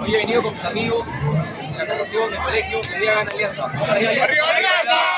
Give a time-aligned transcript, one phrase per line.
[0.00, 3.64] Hoy he venido con mis amigos de la natación del colegio que día Alianza.
[3.64, 5.16] ¡Arriba, Alianza!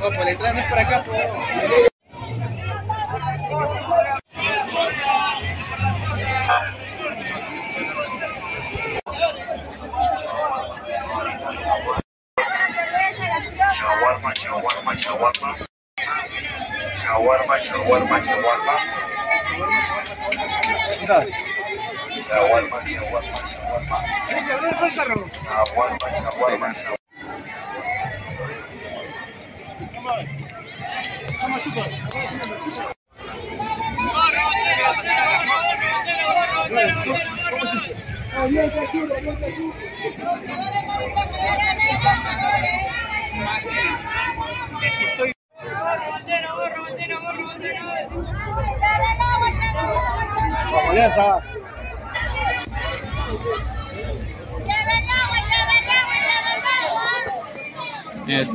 [0.00, 1.93] No, pues la entrada no es para acá, pues.
[14.84, 15.66] Shawarma, shawarma.
[17.00, 18.76] Shawarma, shawarma, shawarma.
[22.28, 23.98] Shawarma, shawarma, shawarma.
[25.32, 27.04] Shawarma, shawarma, shawarma.
[50.90, 51.42] Alianza.
[58.26, 58.54] Yes.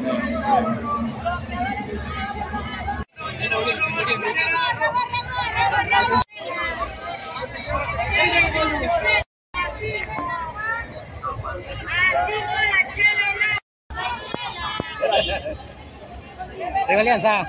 [16.90, 17.48] Arriba Alianza.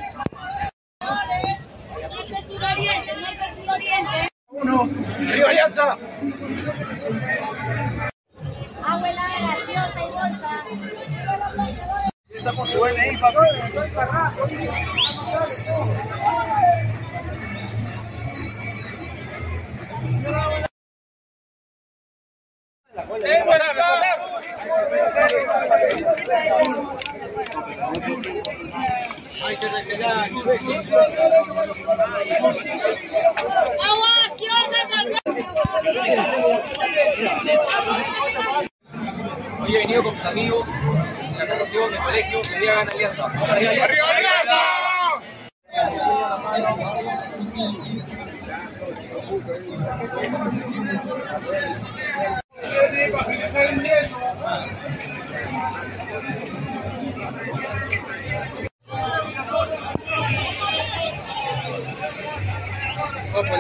[4.51, 4.89] Uno.
[5.31, 5.97] Arriba Alianza.
[8.85, 10.65] Abuela graciosa y bolsa.
[12.29, 13.47] Estamos jugando ahí, papá.
[27.41, 27.47] Hoy
[39.75, 43.25] he venido con mis amigos de la natación del colegio que día Alianza.
[43.25, 44.81] ¡Arriba, Alianza!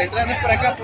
[0.03, 0.77] Entrada no es para acá,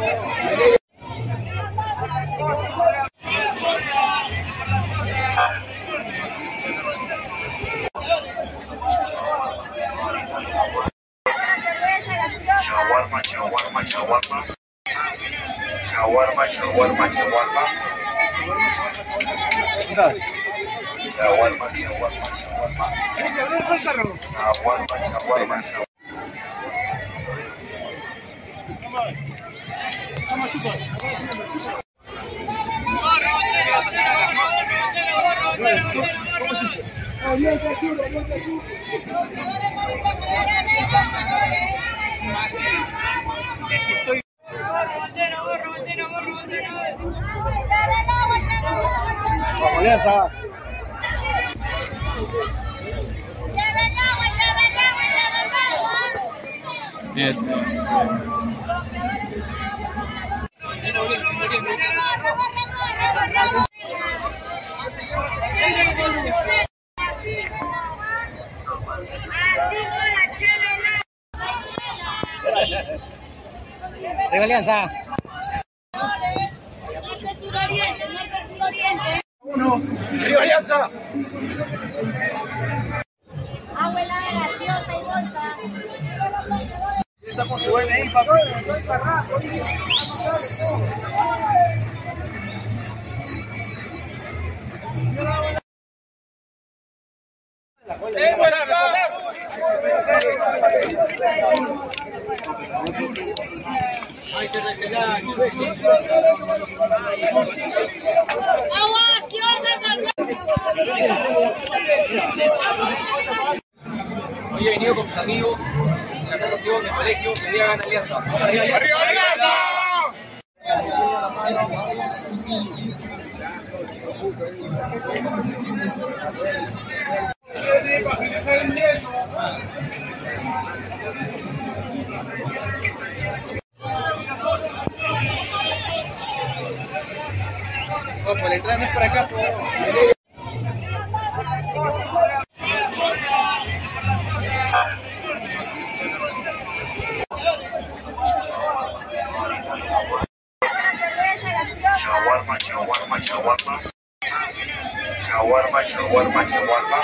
[156.06, 156.98] Shawarma, shawarma,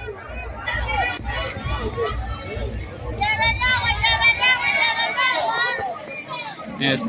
[6.81, 7.06] Yes.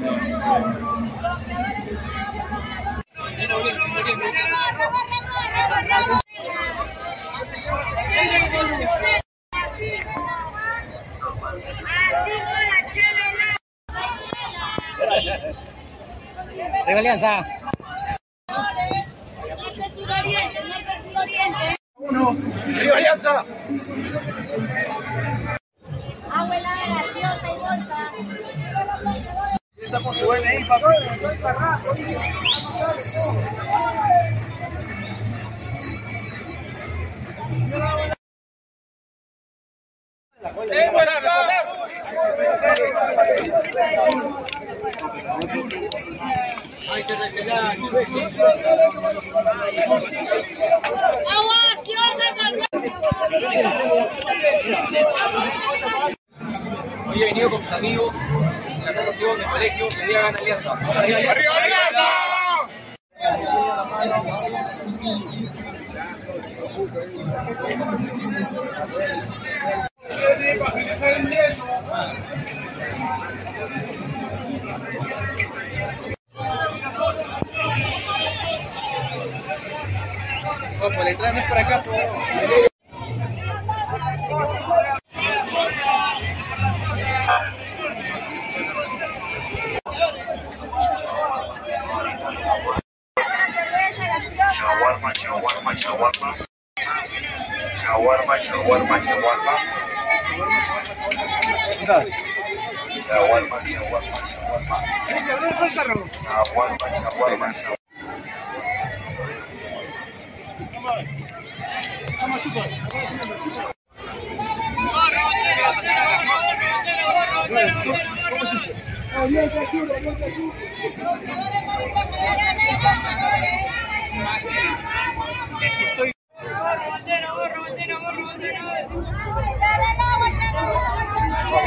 [16.87, 17.45] Alianza.
[22.09, 22.37] 1.
[22.75, 23.45] ¡Arriba Alianza!
[26.31, 28.11] Abuela graciosa y bolsa.
[29.77, 30.93] Está por ahí, papá.
[47.05, 47.87] Se recela, se
[51.29, 51.64] ¡Agua!
[57.07, 60.39] Hoy he venido con mis amigos de la natación del colegio que día gana.
[81.05, 82.03] La entrada no es por acá, pues.
[94.55, 96.35] Shawarma, shawarma, shawarma.
[97.81, 99.53] Shawarma, shawarma, shawarma.
[103.05, 104.17] Shawarma, shawarma, shawarma.
[105.21, 107.84] Shawarma, shawarma, shawarma.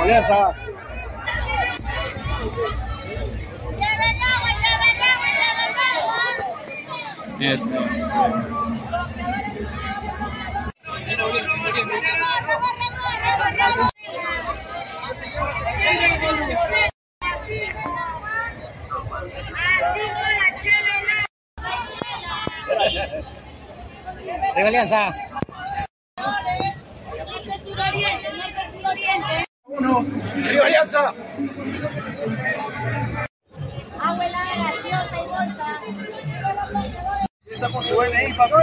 [0.01, 0.55] Alianza.
[7.39, 7.69] Yes.
[24.55, 25.15] Arriba Alianza.
[30.45, 31.15] Arriba Alianza.
[37.79, 38.59] Estamos jugando ahí, papá.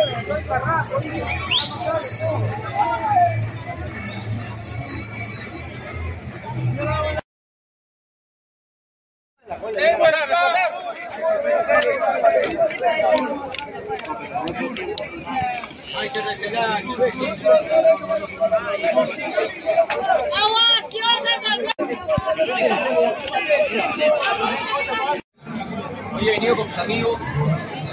[20.35, 21.33] Agua gaseosa
[26.15, 27.21] Hoy he venido con mis amigos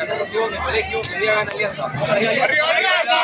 [0.04, 1.84] la natación colegio que día gana Alianza.
[1.86, 3.22] Arriba Alianza.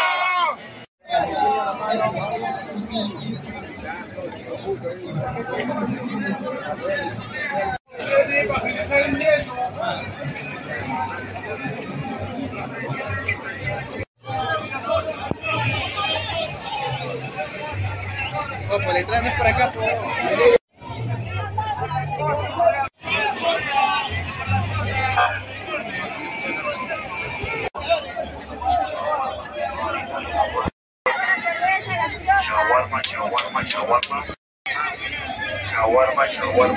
[18.69, 20.58] Pues la entrada no es por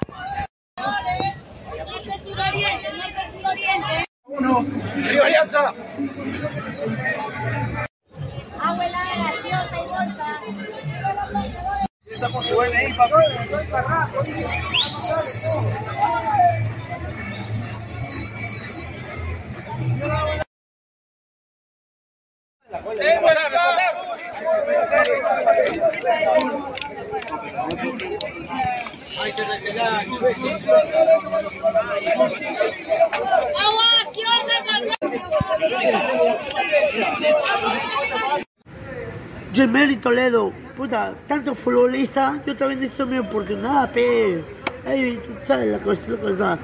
[40.92, 44.44] Tanto futbolista, yo también necesito mi oportunidad, pe.
[44.86, 46.58] Ay, tú sabes la cosa, la cosa.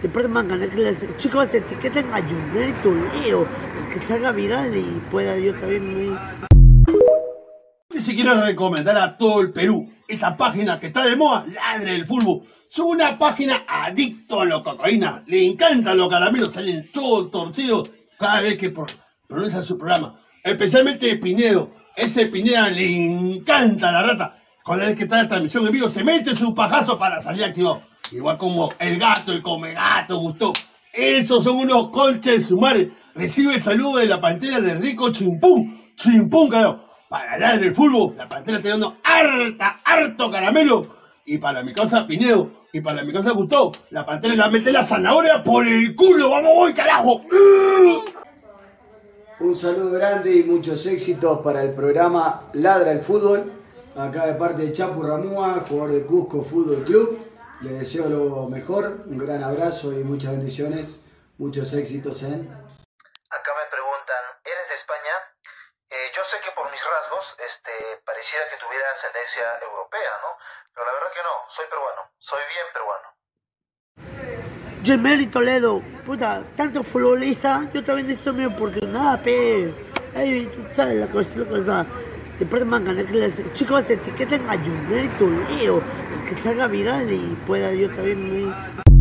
[0.00, 3.44] Después me ganar les chicos etiqueten a Gemelli Toledo,
[3.92, 6.16] que salga viral y pueda yo también.
[7.90, 11.96] Y si quiero recomendar a todo el Perú esta página que está de moda, Ladre
[11.96, 12.42] el Fútbol.
[12.68, 15.24] Es una página adicto a la cocaína.
[15.26, 18.86] Le encantan los caramelos, salen todos torcidos cada vez que pro-
[19.26, 20.14] pronuncia su programa.
[20.44, 21.81] Especialmente Pinedo.
[21.96, 24.38] Ese Pineda le encanta la rata.
[24.66, 27.44] La vez que está en la transmisión en vivo, se mete su pajazo para salir
[27.44, 27.82] activado.
[28.12, 30.52] Igual como el gato, el come gato, gustó.
[30.92, 32.90] Esos son unos colches de su madre.
[33.14, 35.92] Recibe el saludo de la pantera de Rico Chimpún.
[35.96, 36.80] Chimpún, carajo.
[37.08, 40.86] Para hablar del fútbol, la pantera está dando harta, harto caramelo.
[41.26, 44.82] Y para mi casa Pineo, y para mi casa Gustavo, la pantera le mete la
[44.82, 46.30] zanahoria por el culo.
[46.30, 47.20] ¡Vamos, voy, carajo!
[49.42, 53.50] Un saludo grande y muchos éxitos para el programa Ladra el Fútbol.
[53.98, 57.18] Acá de parte de Chapu Ramúa, jugador de Cusco Fútbol Club.
[57.60, 61.10] Le deseo lo mejor, un gran abrazo y muchas bendiciones,
[61.42, 62.46] muchos éxitos en
[63.34, 65.14] Acá me preguntan, ¿eres de España?
[65.90, 70.38] Eh, yo sé que por mis rasgos, este, pareciera que tuviera ascendencia europea, ¿no?
[70.70, 73.10] Pero la verdad que no, soy peruano, soy bien peruano.
[74.84, 79.72] Gemelli Toledo, puta, tanto futbolista, yo también necesito mi oportunidad, pe.
[80.12, 81.86] Ay, tú sabes la cosa, la cosa.
[82.36, 85.80] Después me ganar que les chicos etiqueten a Gemelli Toledo,
[86.28, 88.52] que salga viral y pueda yo también.
[88.78, 88.91] Ay,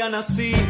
[0.00, 0.69] victoria nací,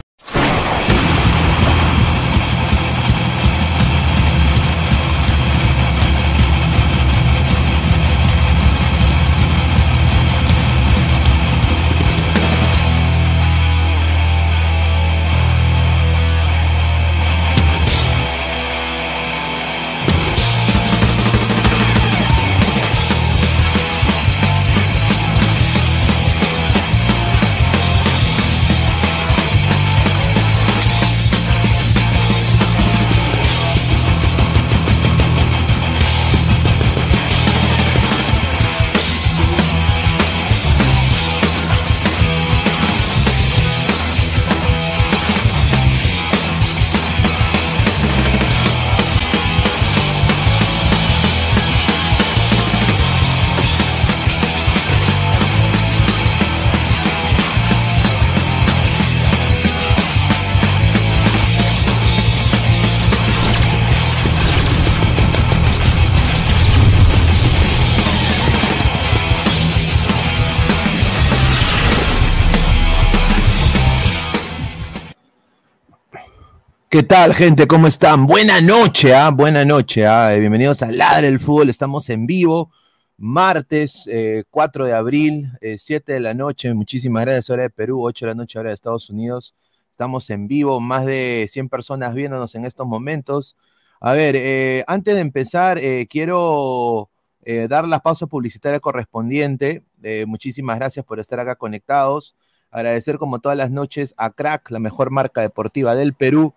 [76.91, 77.67] ¿Qué tal, gente?
[77.67, 78.27] ¿Cómo están?
[78.27, 79.29] Buena noche, ¿ah?
[79.29, 80.35] Buena noche, ¿ah?
[80.35, 81.69] Bienvenidos a Ladre el Fútbol.
[81.69, 82.69] Estamos en vivo,
[83.17, 86.73] martes eh, 4 de abril, eh, 7 de la noche.
[86.73, 89.55] Muchísimas gracias, hora de Perú, 8 de la noche, hora de Estados Unidos.
[89.89, 93.55] Estamos en vivo, más de 100 personas viéndonos en estos momentos.
[94.01, 97.09] A ver, eh, antes de empezar, eh, quiero
[97.45, 99.81] eh, dar la pausa publicitaria correspondiente.
[100.03, 102.35] Eh, muchísimas gracias por estar acá conectados.
[102.69, 106.53] Agradecer como todas las noches a Crack, la mejor marca deportiva del Perú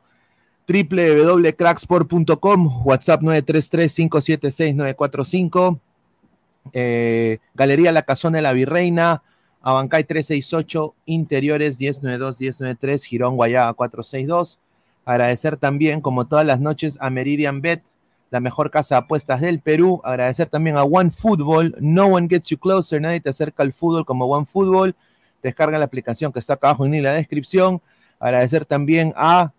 [0.66, 5.78] www.cracksport.com, WhatsApp 933-576-945,
[6.72, 9.22] eh, Galería La Casona de la Virreina,
[9.60, 14.60] Abancay 368, Interiores 1092-1093, Girón Guayaga 462.
[15.04, 17.82] Agradecer también, como todas las noches, a Meridian Bet,
[18.30, 20.00] la mejor casa de apuestas del Perú.
[20.04, 24.04] Agradecer también a One Football, No One Gets You Closer, nadie te acerca al fútbol
[24.04, 24.94] como One Football.
[25.42, 27.82] Descarga la aplicación que está acá abajo en la descripción.
[28.18, 29.52] Agradecer también a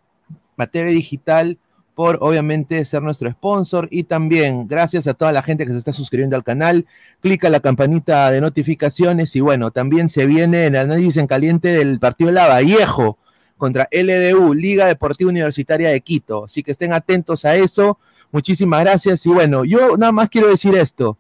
[0.57, 1.57] a TV Digital
[1.95, 5.93] por obviamente ser nuestro sponsor y también gracias a toda la gente que se está
[5.93, 6.85] suscribiendo al canal.
[7.21, 11.99] Clica la campanita de notificaciones y bueno, también se viene el análisis en caliente del
[11.99, 13.17] partido Lavallejo
[13.57, 16.45] contra LDU, Liga Deportiva Universitaria de Quito.
[16.45, 17.99] Así que estén atentos a eso.
[18.33, 19.25] Muchísimas gracias.
[19.27, 21.17] Y bueno, yo nada más quiero decir esto.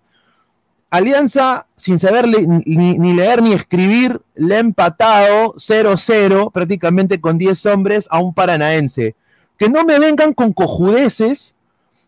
[0.89, 8.07] Alianza, sin saber ni, leer ni escribir, le ha empatado 0-0 prácticamente con 10 hombres
[8.11, 9.15] a un paranaense.
[9.57, 11.53] Que no me vengan con cojudeces.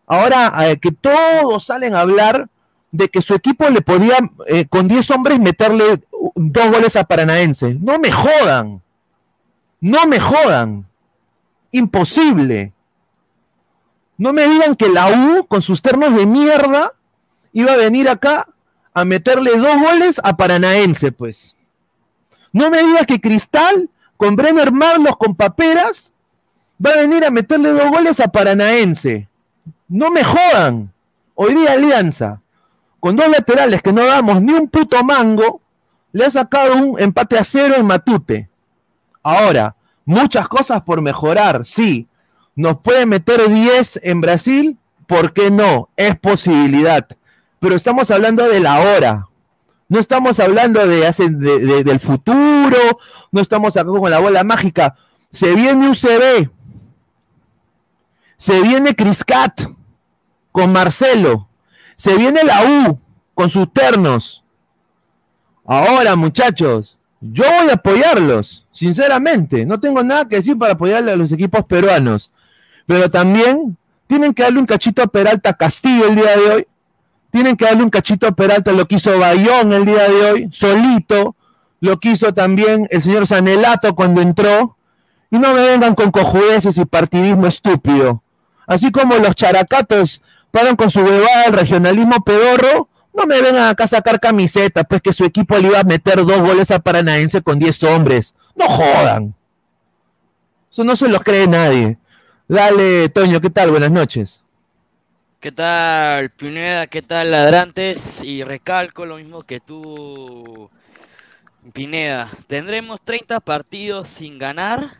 [0.06, 2.48] Ahora eh, que todos salen a hablar
[2.90, 6.02] de que su equipo le podía eh, con 10 hombres meterle
[6.34, 7.76] dos goles a Paranaense.
[7.80, 8.82] No me jodan.
[9.80, 10.86] No me jodan.
[11.70, 12.72] Imposible.
[14.18, 16.92] No me digan que la U, con sus ternos de mierda,
[17.52, 18.48] iba a venir acá
[18.94, 21.54] a meterle dos goles a Paranaense, pues.
[22.52, 26.12] No me digas que Cristal, con Brenner Marlos, con Paperas,
[26.84, 29.28] va a venir a meterle dos goles a Paranaense.
[29.88, 30.92] No me jodan.
[31.34, 32.40] Hoy día Alianza,
[32.98, 35.60] con dos laterales que no damos ni un puto mango,
[36.12, 38.48] le ha sacado un empate a cero en Matute.
[39.22, 39.76] Ahora,
[40.06, 42.08] muchas cosas por mejorar, sí.
[42.56, 44.78] ¿Nos puede meter 10 en Brasil?
[45.06, 45.88] ¿Por qué no?
[45.96, 47.06] Es posibilidad.
[47.60, 49.28] Pero estamos hablando de la hora.
[49.88, 52.76] No estamos hablando de, hace- de- de- del futuro.
[53.30, 54.96] No estamos acá con la bola mágica.
[55.30, 56.50] Se viene UCB.
[58.36, 59.60] Se viene Criscat
[60.52, 61.48] con Marcelo.
[61.94, 63.00] Se viene la U
[63.34, 64.44] con sus ternos.
[65.64, 69.66] Ahora, muchachos, yo voy a apoyarlos, sinceramente.
[69.66, 72.30] No tengo nada que decir para apoyarle a los equipos peruanos.
[72.86, 76.66] Pero también tienen que darle un cachito a Peralta Castillo el día de hoy.
[77.30, 80.48] Tienen que darle un cachito a Peralta lo que hizo Bayón el día de hoy,
[80.52, 81.34] solito.
[81.80, 84.76] Lo que hizo también el señor Sanelato cuando entró.
[85.30, 88.22] Y no me vengan con cojudeces y partidismo estúpido.
[88.66, 93.84] Así como los characatos paran con su huevada el regionalismo pedorro, no me vengan acá
[93.84, 97.42] a sacar camiseta, pues que su equipo le iba a meter dos goles a Paranaense
[97.42, 98.34] con 10 hombres.
[98.54, 99.34] No jodan.
[100.70, 101.98] Eso no se los cree nadie.
[102.48, 103.70] Dale, Toño, ¿qué tal?
[103.72, 104.40] Buenas noches.
[105.40, 106.86] ¿Qué tal, Pineda?
[106.86, 108.22] ¿Qué tal, Ladrantes?
[108.22, 110.70] Y recalco lo mismo que tú,
[111.72, 112.30] Pineda.
[112.46, 114.96] Tendremos 30 partidos sin ganar,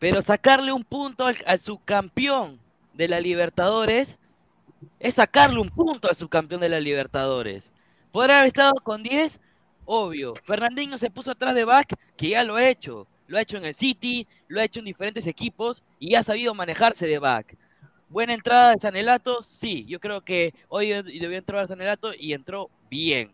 [0.00, 2.58] pero sacarle un punto al, al subcampeón
[2.94, 4.18] de la Libertadores
[4.98, 7.70] es sacarle un punto al subcampeón de la Libertadores.
[8.12, 9.40] Podrá haber estado con 10,
[9.84, 10.34] obvio.
[10.44, 13.06] Fernandinho se puso atrás de Back, que ya lo ha hecho.
[13.30, 16.52] Lo ha hecho en el City, lo ha hecho en diferentes equipos y ha sabido
[16.52, 17.56] manejarse de Back.
[18.08, 23.30] Buena entrada de Sanelato, sí, yo creo que hoy debió entrar Sanelato y entró bien.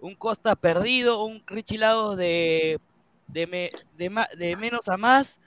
[0.00, 2.80] Un Costa perdido, un Richie Lagos de,
[3.26, 5.38] de, de de menos a más,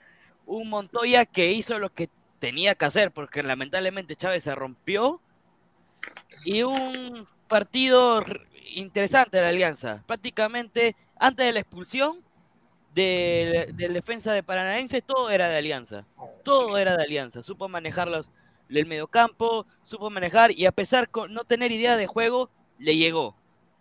[0.46, 5.20] un Montoya que hizo lo que tenía que hacer, porque lamentablemente Chávez se rompió,
[6.44, 8.24] y un partido
[8.76, 10.04] interesante de la Alianza.
[10.06, 12.25] Prácticamente antes de la expulsión
[12.96, 16.04] del, del defensa de Paranaense, todo era de Alianza.
[16.42, 17.42] Todo era de Alianza.
[17.42, 18.30] Supo manejar los,
[18.70, 23.36] el mediocampo, supo manejar y a pesar de no tener idea de juego, le llegó.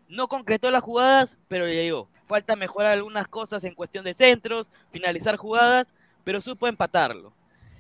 [0.10, 2.10] No concretó las jugadas, pero le llegó.
[2.28, 5.93] Falta mejorar algunas cosas en cuestión de centros, finalizar jugadas,
[6.25, 7.32] pero supo empatarlo.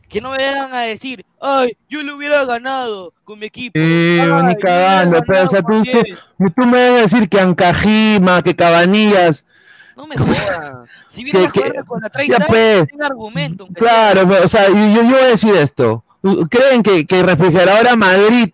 [0.07, 3.77] Que no me vengan a decir, ay, yo le hubiera ganado con mi equipo.
[3.77, 8.55] Sí, Ay, ni cagando, pero, o sea, tú me vas a decir que Ancajima, que
[8.55, 9.43] Cabanillas,
[9.95, 10.89] No me jodas.
[11.11, 12.87] Si vienes a que- jugar con la 30 ya, pues.
[12.89, 13.67] tiene argumento.
[13.73, 16.03] claro, o sea, yo, yo voy a decir esto.
[16.49, 18.49] ¿Creen que, que Refrigeradora Madrid,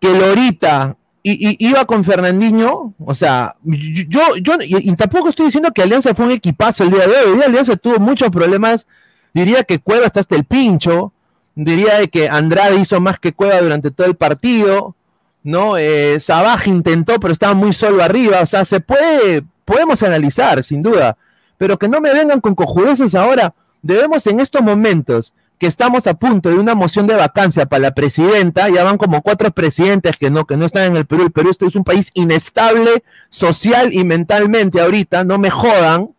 [0.00, 2.92] que Lorita y, y- iba con Fernandinho?
[3.04, 6.90] O sea, yo, yo y, y tampoco estoy diciendo que Alianza fue un equipazo el
[6.90, 7.30] día de hoy.
[7.30, 8.86] Hoy día Alianza tuvo muchos problemas.
[9.32, 11.12] Diría que Cueva está hasta el pincho.
[11.54, 14.94] Diría de que Andrade hizo más que Cueva durante todo el partido.
[15.42, 15.76] ¿no?
[15.78, 18.40] Eh, Sabaj intentó, pero estaba muy solo arriba.
[18.40, 21.18] O sea, se puede, podemos analizar, sin duda.
[21.58, 23.54] Pero que no me vengan con cojudeces ahora.
[23.82, 27.94] Debemos en estos momentos que estamos a punto de una moción de vacancia para la
[27.94, 31.24] presidenta, ya van como cuatro presidentes que no, que no están en el Perú.
[31.24, 36.10] El Perú es un país inestable social y mentalmente ahorita, no me jodan,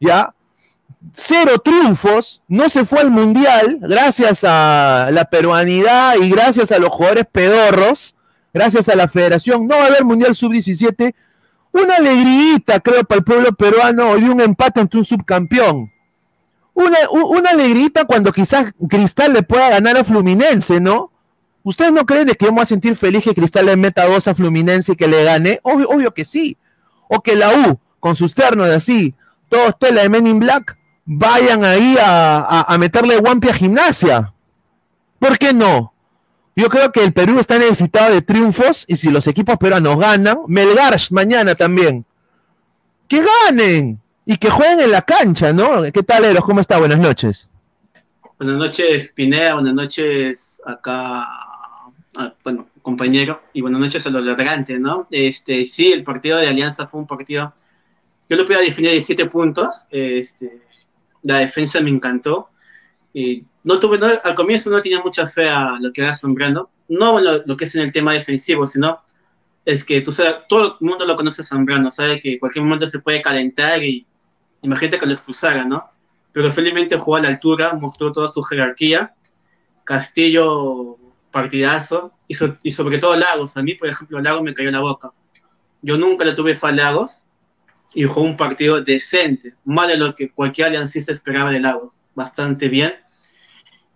[0.00, 0.34] ¿ya?
[1.12, 6.90] Cero triunfos, no se fue al mundial gracias a la peruanidad y gracias a los
[6.90, 8.14] jugadores pedorros,
[8.52, 11.14] gracias a la federación, no va a haber mundial sub-17,
[11.78, 15.92] una alegrita creo para el pueblo peruano y un empate ante un subcampeón.
[16.74, 21.10] Una, una alegrita cuando quizás Cristal le pueda ganar a Fluminense, ¿no?
[21.64, 24.34] ¿Ustedes no creen de que voy a sentir feliz que Cristal le meta dos a
[24.34, 25.58] Fluminense y que le gane?
[25.64, 26.56] Obvio, obvio que sí.
[27.08, 29.14] O que la U, con sus ternos así,
[29.48, 34.32] todos tela de Men in Black, vayan ahí a, a- a meterle guampi a gimnasia.
[35.18, 35.92] ¿Por qué no?
[36.58, 40.38] Yo creo que el Perú está necesitado de triunfos y si los equipos peruanos ganan,
[40.48, 42.04] Melgar mañana también.
[43.06, 45.82] Que ganen y que jueguen en la cancha, ¿no?
[45.92, 46.44] ¿Qué tal, Eros?
[46.44, 46.78] ¿Cómo está?
[46.78, 47.48] Buenas noches.
[48.38, 49.54] Buenas noches, Pineda.
[49.54, 51.28] Buenas noches acá,
[52.42, 53.40] bueno, compañero.
[53.52, 55.06] Y buenas noches a los ladrantes, ¿no?
[55.12, 57.54] Este, sí, el partido de Alianza fue un partido.
[58.28, 59.86] Yo lo puedo definir de siete puntos.
[59.90, 60.60] Este,
[61.22, 62.48] la defensa me encantó.
[63.14, 66.70] Y no tuve, al comienzo no tenía mucha fe a lo que era Zambrano.
[66.88, 69.02] No lo, que es en el tema defensivo, sino
[69.66, 72.98] es que todo el mundo lo conoce a Zambrano, sabe que en cualquier momento se
[72.98, 74.06] puede calentar y
[74.62, 75.84] imagínate que lo expulsara, ¿no?
[76.32, 79.14] Pero felizmente jugó a la altura, mostró toda su jerarquía.
[79.84, 80.96] Castillo,
[81.30, 83.54] partidazo, y, so- y sobre todo Lagos.
[83.58, 85.12] A mí, por ejemplo, Lagos me cayó la boca.
[85.82, 87.24] Yo nunca le tuve fe a Lagos
[87.94, 91.92] y jugó un partido decente, más de lo que cualquier aliancista esperaba de Lagos.
[92.14, 92.94] Bastante bien.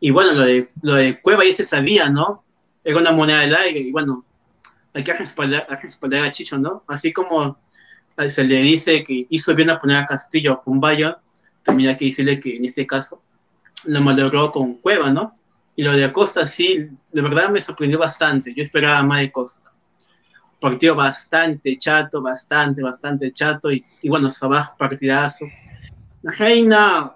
[0.04, 2.42] Y bueno, lo de, lo de Cueva ya se sabía, ¿no?
[2.82, 4.24] Era una moneda del aire, y bueno,
[4.92, 6.82] hay que respaldar, hay que respaldar a Chicho, ¿no?
[6.88, 7.56] Así como
[8.16, 11.14] eh, se le dice que hizo bien a poner a Castillo con Bayern,
[11.62, 13.22] también hay que decirle que en este caso
[13.84, 15.34] lo malogró con Cueva, ¿no?
[15.76, 18.52] Y lo de Acosta sí, de verdad me sorprendió bastante.
[18.56, 19.70] Yo esperaba más de Costa.
[20.58, 23.70] Partido bastante chato, bastante, bastante chato.
[23.70, 25.46] Y, y bueno, Sabaj partidazo.
[26.22, 27.12] La Reina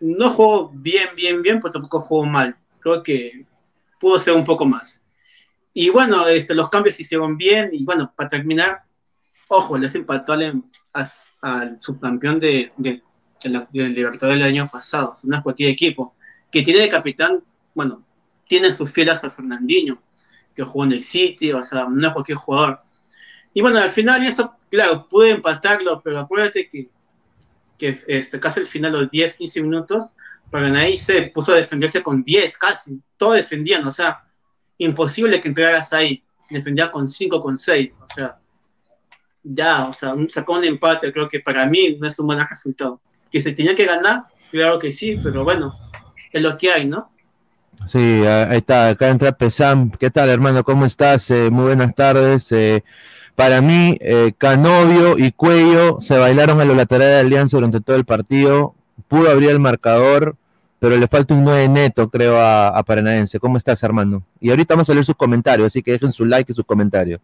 [0.00, 2.56] no jugó bien, bien, bien, pero tampoco jugó mal.
[2.80, 3.46] Creo que
[3.98, 5.00] pudo ser un poco más.
[5.74, 7.70] Y bueno, este, los cambios se hicieron bien.
[7.72, 8.82] Y bueno, para terminar,
[9.48, 10.62] ojo, les empató al,
[11.42, 13.02] al subcampeón de, de,
[13.42, 15.12] de la, del Libertadores del año pasado.
[15.24, 16.14] No es cualquier equipo.
[16.50, 17.42] que tiene de capitán,
[17.74, 18.04] bueno,
[18.46, 20.02] tiene sus fielas a Fernandinho,
[20.54, 22.80] que jugó en el City, o sea, no es cualquier jugador.
[23.52, 26.88] Y bueno, al final eso, claro, pude empatarlo, pero acuérdate que,
[27.78, 30.06] que este, casi al final, los 10, 15 minutos,
[30.50, 34.24] Paranaense se puso a defenderse con 10 casi, todos defendían, o sea,
[34.78, 38.38] imposible que entraras ahí, defendía con 5, con 6, o sea,
[39.42, 43.00] ya, o sea, sacó un empate, creo que para mí no es un buen resultado.
[43.30, 45.74] Que se tenía que ganar, claro que sí, pero bueno,
[46.32, 47.10] es lo que hay, ¿no?
[47.86, 49.90] Sí, ahí está, acá entra Pesam.
[49.90, 50.64] ¿Qué tal, hermano?
[50.64, 51.30] ¿Cómo estás?
[51.30, 52.50] Eh, muy buenas tardes.
[52.52, 52.82] Eh,
[53.38, 57.94] para mí, eh, Canovio y Cuello se bailaron a los laterales de Alianza durante todo
[57.94, 58.74] el partido.
[59.06, 60.34] Pudo abrir el marcador,
[60.80, 63.38] pero le falta un 9 neto, creo, a, a Paranaense.
[63.38, 64.24] ¿Cómo estás, hermano?
[64.40, 67.20] Y ahorita vamos a leer sus comentarios, así que dejen su like y su comentario.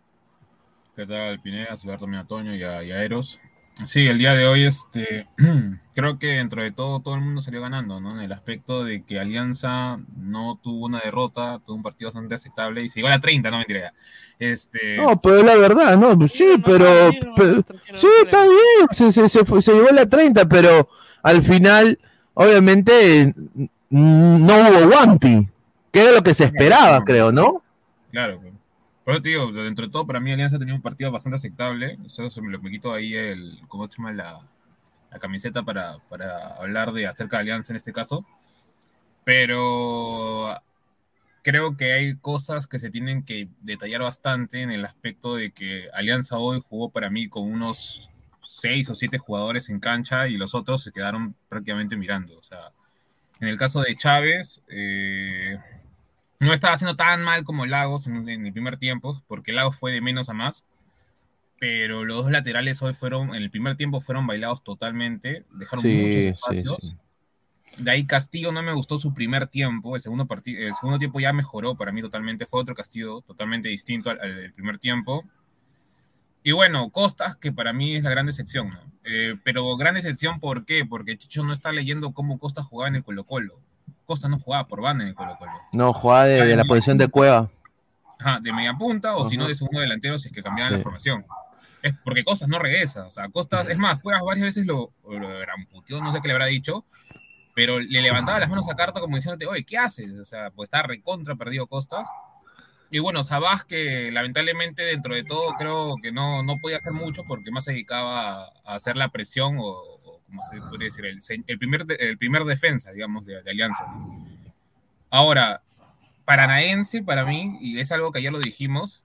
[0.94, 1.76] ¿Qué tal, Pineda?
[1.76, 3.40] Saludar también a Toño y a, y a Eros.
[3.84, 5.26] Sí, el día de hoy, este,
[5.94, 8.12] creo que dentro de todo, todo el mundo salió ganando, ¿no?
[8.12, 12.82] En el aspecto de que Alianza no tuvo una derrota, tuvo un partido bastante aceptable
[12.84, 13.92] y se llegó a la 30, no mentira.
[14.38, 16.86] Este, No, pero la verdad, no, sí, pero,
[17.34, 17.64] pero-
[17.96, 20.88] sí, está bien, se, se, se, fue- se llevó la 30, pero
[21.24, 21.98] al final,
[22.34, 23.34] obviamente,
[23.90, 25.48] no hubo Wampi,
[25.90, 27.62] que era lo que se esperaba, creo, ¿no?
[28.12, 28.53] Claro, pues.
[29.04, 31.98] Te digo, dentro de todo, para mí Alianza tenía un partido bastante aceptable.
[32.06, 34.12] Eso se me me quito ahí el, ¿cómo se llama?
[34.12, 34.40] La,
[35.10, 38.24] la camiseta para, para hablar de acerca de Alianza en este caso.
[39.24, 40.58] Pero
[41.42, 45.88] creo que hay cosas que se tienen que detallar bastante en el aspecto de que
[45.92, 48.10] Alianza hoy jugó para mí con unos
[48.42, 52.38] seis o siete jugadores en cancha y los otros se quedaron prácticamente mirando.
[52.38, 52.72] O sea,
[53.40, 55.58] en el caso de Chávez, eh,
[56.44, 59.92] no estaba haciendo tan mal como Lagos en, en el primer tiempo, porque Lagos fue
[59.92, 60.64] de menos a más.
[61.58, 65.96] Pero los dos laterales hoy fueron, en el primer tiempo fueron bailados totalmente, dejaron Sí,
[65.96, 66.76] muchos espacios.
[66.80, 66.96] sí.
[67.82, 71.32] De ahí Castillo no me gustó su primer tiempo, el segundo, el segundo tiempo ya
[71.32, 75.24] mejoró para mí totalmente, fue otro Castillo totalmente distinto al, al primer tiempo.
[76.44, 78.80] Y bueno, Costas, que para mí es la gran decepción, ¿no?
[79.04, 80.84] Eh, pero gran decepción, ¿por qué?
[80.84, 83.58] Porque Chicho no está leyendo cómo Costas jugaba en el Colo Colo.
[84.04, 85.52] Costas no jugaba por banda en el Colo Colo.
[85.72, 87.50] No, jugaba de, de la posición de Cueva.
[88.18, 90.78] Ajá, de media punta o si no de segundo delantero si es que cambiaban la
[90.78, 91.24] formación.
[91.82, 93.06] Es porque Costas no regresa.
[93.06, 96.46] O sea, Costas, es más, Cuevas varias veces lo, lo no sé qué le habrá
[96.46, 96.86] dicho,
[97.54, 100.18] pero le levantaba las manos a Carta como diciéndote, oye, ¿qué haces?
[100.18, 102.08] O sea, pues está recontra perdido Costas.
[102.90, 107.24] Y bueno, Sabás que lamentablemente dentro de todo creo que no, no podía hacer mucho
[107.26, 109.93] porque más se dedicaba a, hacer la presión o
[110.26, 113.84] como se podría decir, el, el primer, el primer defensa, digamos, de, de Alianza.
[115.10, 115.62] Ahora,
[116.24, 119.04] Paranaense para mí, y es algo que ayer lo dijimos,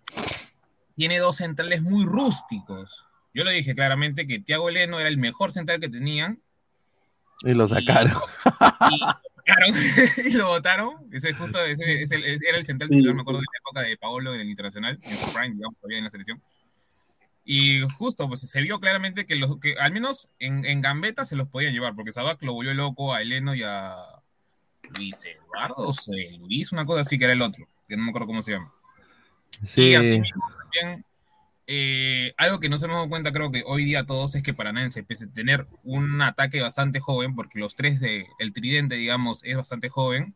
[0.96, 3.06] tiene dos centrales muy rústicos.
[3.34, 6.42] Yo lo dije claramente que Thiago Leno era el mejor central que tenían
[7.44, 8.14] Y lo sacaron.
[8.90, 9.76] y lo votaron,
[10.26, 10.94] y lo votaron.
[11.12, 13.98] Ese justo ese, ese- ese era el central titular, me acuerdo de la época de
[13.98, 16.42] Paolo en el Internacional, en su prime, digamos, todavía en la selección.
[17.46, 21.36] Y justo, pues se vio claramente que, los, que al menos en, en Gambetta se
[21.36, 23.96] los podían llevar, porque Sabac lo volvió loco a Eleno y a
[24.96, 28.10] Luis Eduardo, o sea, Luis, una cosa así que era el otro, que no me
[28.10, 28.72] acuerdo cómo se llama.
[29.66, 29.90] Sí.
[29.90, 31.06] Y así mismo también,
[31.72, 34.56] eh, algo que no se nos dado cuenta, creo que hoy día todos, es que
[34.56, 39.42] Paranaense, pese a tener un ataque bastante joven, porque los tres de el tridente, digamos,
[39.44, 40.34] es bastante joven.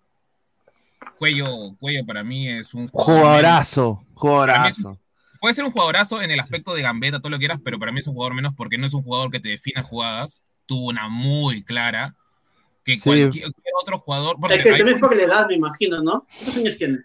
[1.18, 5.00] Cuello, Cuello para mí es un jugador Jugadorazo, jugadorazo.
[5.44, 7.92] Puede ser un jugadorazo en el aspecto de gambeta, todo lo que quieras, pero para
[7.92, 10.42] mí es un jugador menos porque no es un jugador que te defina jugadas.
[10.66, 12.16] Tuvo una muy clara.
[12.86, 13.04] Que Sí.
[13.04, 13.50] cualquier,
[13.82, 14.38] otro jugador.
[14.40, 16.26] Porque Es que hay por la edad, me imagino, ¿no?
[16.38, 17.00] ¿Cuántos años tiene?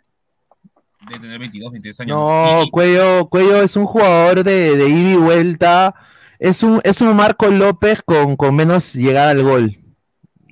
[1.11, 2.17] de tener 22, 23 años.
[2.17, 5.97] No, Cuello, Cuello es un jugador de, de ida y vuelta.
[6.39, 9.79] Es un, es un Marco López con, con menos llegada al gol.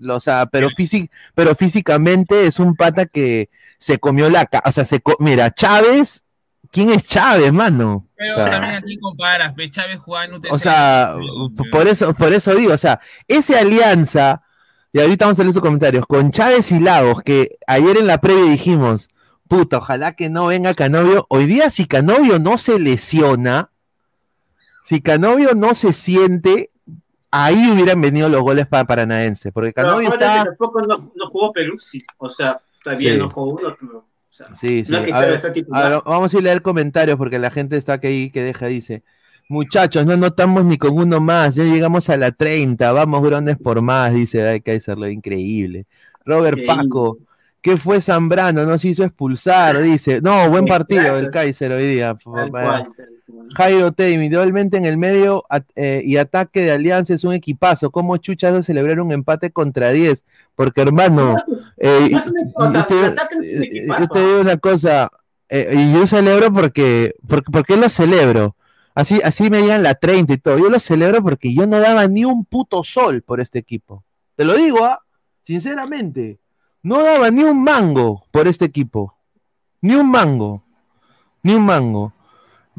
[0.09, 4.73] O sea, pero, físic- pero físicamente es un pata que se comió la ca- O
[4.73, 6.25] sea, se co- mira, Chávez.
[6.71, 8.07] ¿Quién es Chávez, mano?
[8.17, 10.53] Pero O sea, también aquí comparas, ve Chávez jugaba en UTC.
[10.53, 11.15] O sea,
[11.71, 14.43] por eso, por eso digo, o sea, esa alianza,
[14.93, 18.19] y ahorita vamos a leer sus comentarios, con Chávez y Lagos, que ayer en la
[18.19, 19.09] previa dijimos,
[19.49, 21.27] puta, ojalá que no venga Canovio.
[21.29, 23.71] Hoy día, si Canovio no se lesiona,
[24.85, 26.71] si Canovio no se siente,
[27.31, 30.45] ahí hubieran venido los goles para Paranaense, porque Canovio está.
[30.45, 32.05] tampoco no, no jugó Peruzzi.
[32.19, 33.19] O sea, está bien, Sí.
[33.19, 34.05] no jugó uno, pero.
[34.37, 37.77] Sea, Sí, A ver, a ver, vamos a ir a leer comentarios porque la gente
[37.77, 39.03] está que ahí que deja, dice.
[39.49, 43.81] Muchachos, no anotamos ni con uno más, ya llegamos a la 30, vamos grones por
[43.81, 45.87] más, dice Day Kaiser, lo increíble.
[46.25, 47.19] Robert Paco,
[47.67, 48.65] ¿Qué fue Zambrano?
[48.65, 50.21] No se hizo expulsar, dice.
[50.21, 52.15] No, buen partido del Kaiser hoy día.
[52.15, 53.16] Tal cual, tal cual.
[53.57, 57.91] Jairo Tame, individualmente en el medio at- eh, y ataque de Alianza es un equipazo.
[57.91, 60.23] ¿Cómo chuchas a celebrar un empate contra 10?
[60.55, 61.37] Porque, hermano,
[61.77, 62.95] eh, yo te-
[63.43, 65.11] eh, yo te digo una cosa,
[65.49, 68.55] eh, y yo celebro porque, porque, ¿por qué lo celebro?
[68.95, 70.59] Así, así me digan la 30 y todo.
[70.59, 74.05] Yo lo celebro porque yo no daba ni un puto sol por este equipo.
[74.37, 75.01] Te lo digo, ¿ah?
[75.43, 76.39] sinceramente.
[76.83, 79.15] No daba ni un mango por este equipo.
[79.83, 80.63] Ni un mango.
[81.43, 82.13] Ni un mango.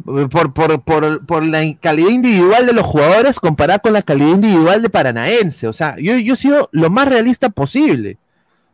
[0.06, 4.82] Por, por, por, por la calidad individual de los jugadores comparada con la calidad individual
[4.82, 5.68] de Paranaense.
[5.68, 8.18] O sea, yo, yo he sido lo más realista posible.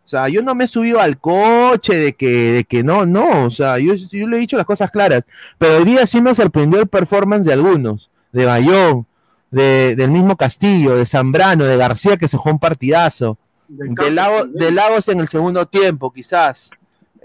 [0.05, 3.45] O sea, yo no me he subido al coche de que, de que no, no.
[3.45, 5.23] O sea, yo, yo le he dicho las cosas claras.
[5.57, 8.09] Pero hoy día sí me sorprendió el performance de algunos.
[8.33, 9.07] De Bayón,
[9.49, 13.37] de, del mismo Castillo, de Zambrano, de García, que se jugó un partidazo.
[13.69, 16.69] De, Lago- de Lagos en el segundo tiempo, quizás.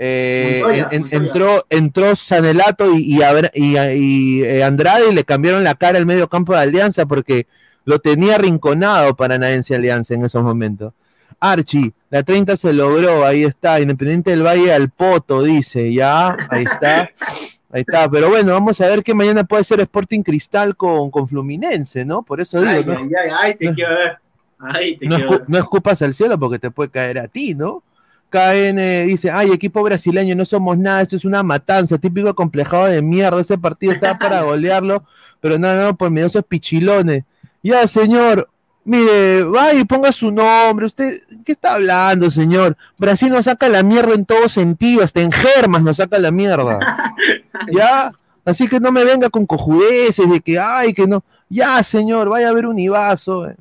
[0.00, 1.22] Eh, Montoya, en- Montoya.
[1.22, 3.20] entró, entró Sanelato y, y,
[3.54, 7.46] y- y, eh, Andrade y le cambiaron la cara al medio campo de Alianza porque
[7.84, 10.92] lo tenía arrinconado Paranaense Alianza en esos momentos.
[11.40, 16.64] Archie, la 30 se logró, ahí está, Independiente del Valle al Poto, dice, ya, ahí
[16.64, 17.02] está,
[17.70, 21.28] ahí está, pero bueno, vamos a ver que mañana puede ser Sporting Cristal con, con
[21.28, 22.22] Fluminense, ¿no?
[22.22, 22.92] Por eso digo, Ay, ¿no?
[22.92, 24.16] ay, ay, ay, te quiero ver.
[24.58, 25.44] Ay, te No, quiero escu- ver.
[25.50, 27.82] no escupas al cielo porque te puede caer a ti, ¿no?
[28.31, 33.03] KN dice, ay, equipo brasileño, no somos nada, esto es una matanza, típico complejado de
[33.03, 35.05] mierda, ese partido estaba para golearlo,
[35.41, 37.25] pero no, no, por medio esos pichilones.
[37.62, 38.49] Ya, señor,
[38.85, 41.12] mire, va y ponga su nombre, usted,
[41.45, 42.77] ¿qué está hablando, señor?
[42.97, 46.79] Brasil nos saca la mierda en todo sentido, hasta en germas nos saca la mierda.
[47.73, 48.12] ¿Ya?
[48.45, 51.23] Así que no me venga con cojudeces de que, ay, que no.
[51.51, 53.49] Ya, señor, vaya a ver un Ibazo.
[53.49, 53.57] eh.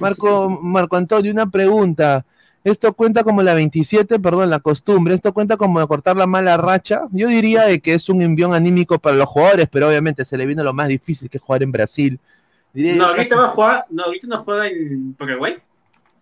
[0.00, 2.24] Marco, Marco Antonio, una pregunta.
[2.64, 5.14] ¿Esto cuenta como la 27, perdón, la costumbre?
[5.14, 7.02] ¿Esto cuenta como cortar la mala racha?
[7.12, 10.46] Yo diría de que es un envión anímico para los jugadores, pero obviamente se le
[10.46, 12.18] viene lo más difícil que es jugar en Brasil.
[12.72, 15.58] Diría No, casi- ahorita va a jugar, no, ahorita no juega en Paraguay.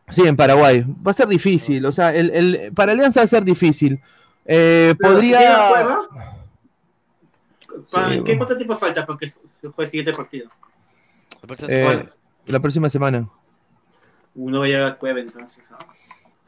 [0.09, 0.85] Sí, en Paraguay.
[1.07, 1.87] Va a ser difícil.
[1.87, 4.01] O sea, el, el- para Alianza va a ser difícil.
[4.45, 5.39] Eh, podría.
[5.71, 6.33] Cueva, ¿para-
[7.85, 8.37] Sí, ¿qué bueno.
[8.39, 10.49] cuánto tiempo falta para que se juegue el siguiente partido?
[11.69, 12.09] eh,
[12.47, 13.29] la próxima semana.
[14.35, 15.71] Uno va a llegar a Cueva entonces.
[15.71, 15.79] ¿no?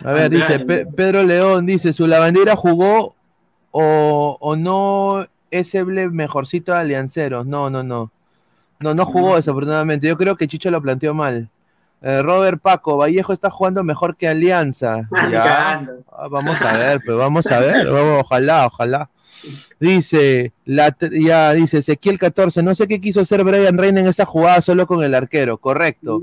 [0.05, 3.15] A ver, dice Pe- Pedro León, dice, ¿su lavandera jugó
[3.71, 7.47] o, o no es el mejorcito de Alianceros?
[7.47, 8.11] No, no, no.
[8.81, 10.07] No, no jugó desafortunadamente.
[10.09, 11.49] Yo creo que Chicho lo planteó mal.
[12.03, 15.09] Eh, Robert Paco, Vallejo está jugando mejor que Alianza.
[15.31, 15.43] Ya.
[15.43, 15.93] Cagando.
[16.13, 17.87] Ah, vamos a ver, pero vamos a ver.
[17.91, 19.09] Vamos, ojalá, ojalá.
[19.81, 24.25] Dice, la, ya, dice Ezequiel 14, no sé qué quiso hacer Brian Reina en esa
[24.25, 26.21] jugada solo con el arquero, correcto.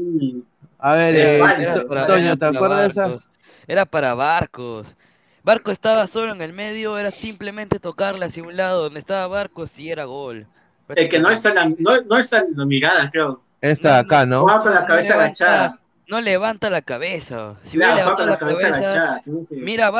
[0.79, 1.39] A ver, eh,
[1.87, 3.30] para- Toño, ¿te acuerdas de esa?
[3.67, 4.95] Era para Barcos.
[5.43, 9.77] Barco estaba solo en el medio, era simplemente tocarle hacia un lado donde estaba Barcos
[9.77, 10.45] y era gol.
[10.89, 13.41] El que no es la, no, no es la mirada, creo.
[13.61, 14.45] Esta de acá, ¿no?
[14.45, 15.79] Con la cabeza levanta- agachada.
[16.07, 17.55] No levanta la cabeza.
[17.63, 19.21] Si Claro, hubiera levantado la la cabeza cabeza, agachada.
[19.23, 19.91] tiene que- mira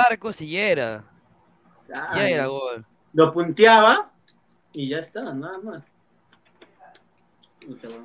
[0.42, 1.04] y ya era.
[2.16, 2.86] Ya era gol.
[3.14, 4.10] Lo punteaba
[4.74, 5.86] y ya está, nada más.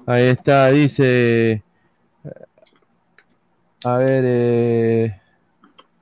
[0.07, 1.63] Ahí está, dice.
[3.85, 5.21] A ver, eh,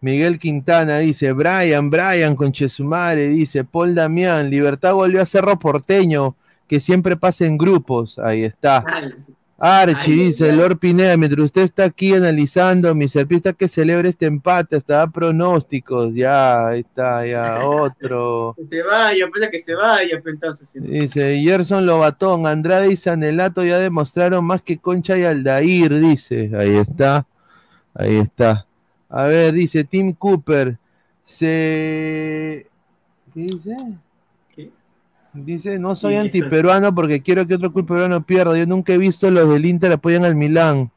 [0.04, 6.36] Miguel Quintana dice: Brian, Brian, con Chesumare, dice Paul Damián, Libertad volvió a Cerro Porteño,
[6.68, 8.18] que siempre pasa en grupos.
[8.18, 8.84] Ahí está.
[9.56, 14.26] Archie Ay, dice, Lord Pineda, mientras usted está aquí analizando, mi serpista que celebra este
[14.26, 18.54] empate, hasta da pronósticos, ya, ahí está, ya, otro.
[18.58, 20.68] Que se vaya, pues que se vaya, pues entonces.
[20.68, 20.80] sí.
[20.80, 26.76] Dice, Gerson Lobatón, Andrade y Sanelato ya demostraron más que Concha y Aldair, dice, ahí
[26.76, 27.26] está,
[27.94, 28.66] ahí está.
[29.16, 30.76] A ver, dice Tim Cooper,
[31.24, 32.66] se...
[33.32, 33.76] ¿Qué dice?
[35.32, 38.56] Dice, no soy antiperuano porque quiero que otro club peruano pierda.
[38.56, 40.90] Yo nunca he visto los del Inter apoyan al Milán.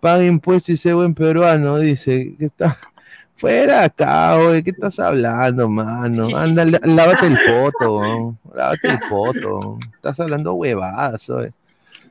[0.00, 2.34] Paga impuestos y sé buen peruano, dice.
[2.38, 2.78] Que está
[3.36, 4.62] fuera acá, güey.
[4.62, 6.36] ¿Qué estás hablando, mano?
[6.36, 8.38] Anda, lá- lávate el poto, weón.
[8.54, 9.58] lávate el poto.
[9.58, 9.78] weón.
[9.96, 11.28] Estás hablando huevadas.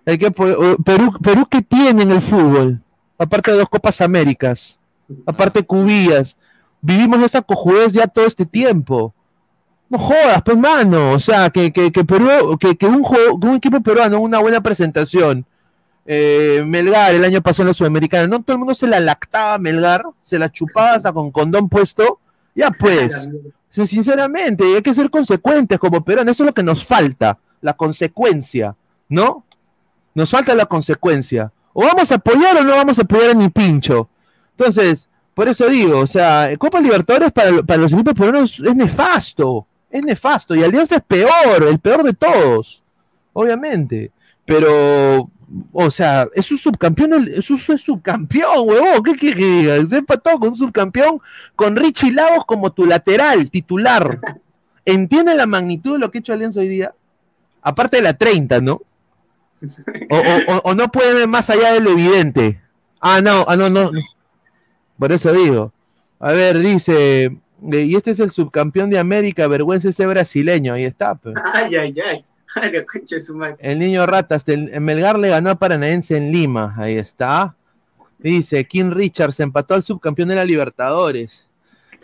[0.06, 2.82] Hay que o- Perú, Perú, ¿qué tiene en el fútbol?
[3.18, 4.78] Aparte de dos Copas Américas,
[5.26, 6.36] aparte cubillas.
[6.82, 9.14] Vivimos esa cojudez ya todo este tiempo.
[9.90, 11.12] No jodas, pues mano.
[11.14, 14.62] O sea, que, que, que Perú, que, que un, juego- un equipo peruano, una buena
[14.62, 15.46] presentación.
[16.06, 19.58] Eh, Melgar el año pasado en la Sudamericana, no todo el mundo se la lactaba
[19.58, 22.20] Melgar, se la chupaba hasta con condón puesto.
[22.56, 23.30] Ya pues,
[23.70, 28.76] sinceramente, hay que ser consecuentes como peruanos, eso es lo que nos falta, la consecuencia,
[29.10, 29.46] ¿no?
[30.14, 31.52] Nos falta la consecuencia.
[31.74, 34.08] O vamos a apoyar o no vamos a apoyar a ni pincho.
[34.58, 39.66] Entonces, Por eso digo, o sea, Copa Libertadores para, para los equipos peruanos es nefasto.
[39.90, 40.54] Es nefasto.
[40.56, 42.84] Y Alianza es peor, el peor de todos.
[43.34, 44.12] Obviamente.
[44.46, 45.30] Pero,
[45.72, 49.02] o sea, es un subcampeón, es un, es subcampeón, huevón.
[49.04, 49.86] ¿Qué quiere que diga?
[49.88, 51.20] Se empató con un subcampeón
[51.56, 54.20] con Richie Lagos como tu lateral, titular.
[54.86, 56.94] ¿Entiende la magnitud de lo que ha hecho Alianza hoy día?
[57.64, 58.82] Aparte de la 30, ¿no?
[60.12, 62.62] O, o- o- o no puede ver más allá de lo evidente.
[63.02, 63.92] Ah, no, ah, no, no.
[63.92, 64.00] no.
[64.98, 65.72] Por eso digo.
[66.20, 70.86] A ver, dice, eh, y este es el subcampeón de América, vergüenza ese brasileño, ahí
[70.86, 71.16] está.
[71.16, 71.36] pues.
[71.54, 72.26] Ay, ay, ay.
[73.60, 77.56] El niño ratas, el Melgar le ganó a Paranaense en Lima, ahí está.
[78.20, 81.48] Dice, King Richards empató al subcampeón de la Libertadores.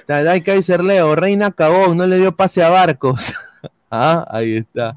[0.06, 3.34] Tadai Kaiser Leo, Reina Cabón, no le dio pase a Barcos.
[3.92, 4.96] ah, ahí está.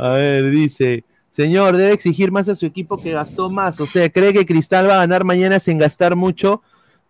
[0.00, 3.78] A ver, dice, señor, debe exigir más a su equipo que gastó más.
[3.78, 6.62] O sea, cree que Cristal va a ganar mañana sin gastar mucho.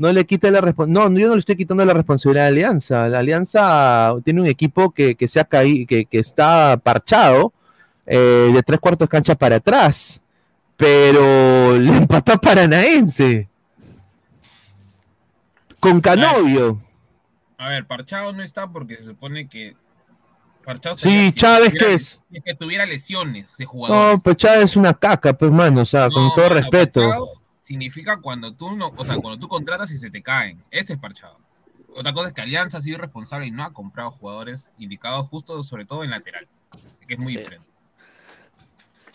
[0.02, 1.10] No le quita la responsabilidad.
[1.10, 3.08] No, yo no le estoy quitando la responsabilidad a la Alianza.
[3.08, 7.52] La Alianza tiene un equipo que, que se ha caído, que, que está parchado
[8.04, 10.20] eh, de tres cuartos cancha para atrás.
[10.76, 13.48] Pero le empató a Paranaense.
[15.78, 16.80] Con Canovio.
[17.56, 19.76] A ver, Parchado no está porque se supone que.
[20.64, 22.20] Parchado Sí, Chávez, ¿qué es?
[22.44, 24.14] que tuviera lesiones de jugadores.
[24.16, 25.82] No, pues Chávez es una caca, pues, mano.
[25.82, 27.08] O sea, con todo mano, respeto.
[27.08, 30.62] parchado significa cuando tú no, o sea, cuando tú contratas y se te caen.
[30.70, 31.38] Ese es parchado.
[31.94, 35.62] Otra cosa es que Alianza ha sido irresponsable y no ha comprado jugadores indicados justo,
[35.62, 36.46] sobre todo en lateral,
[37.06, 37.66] que es muy diferente.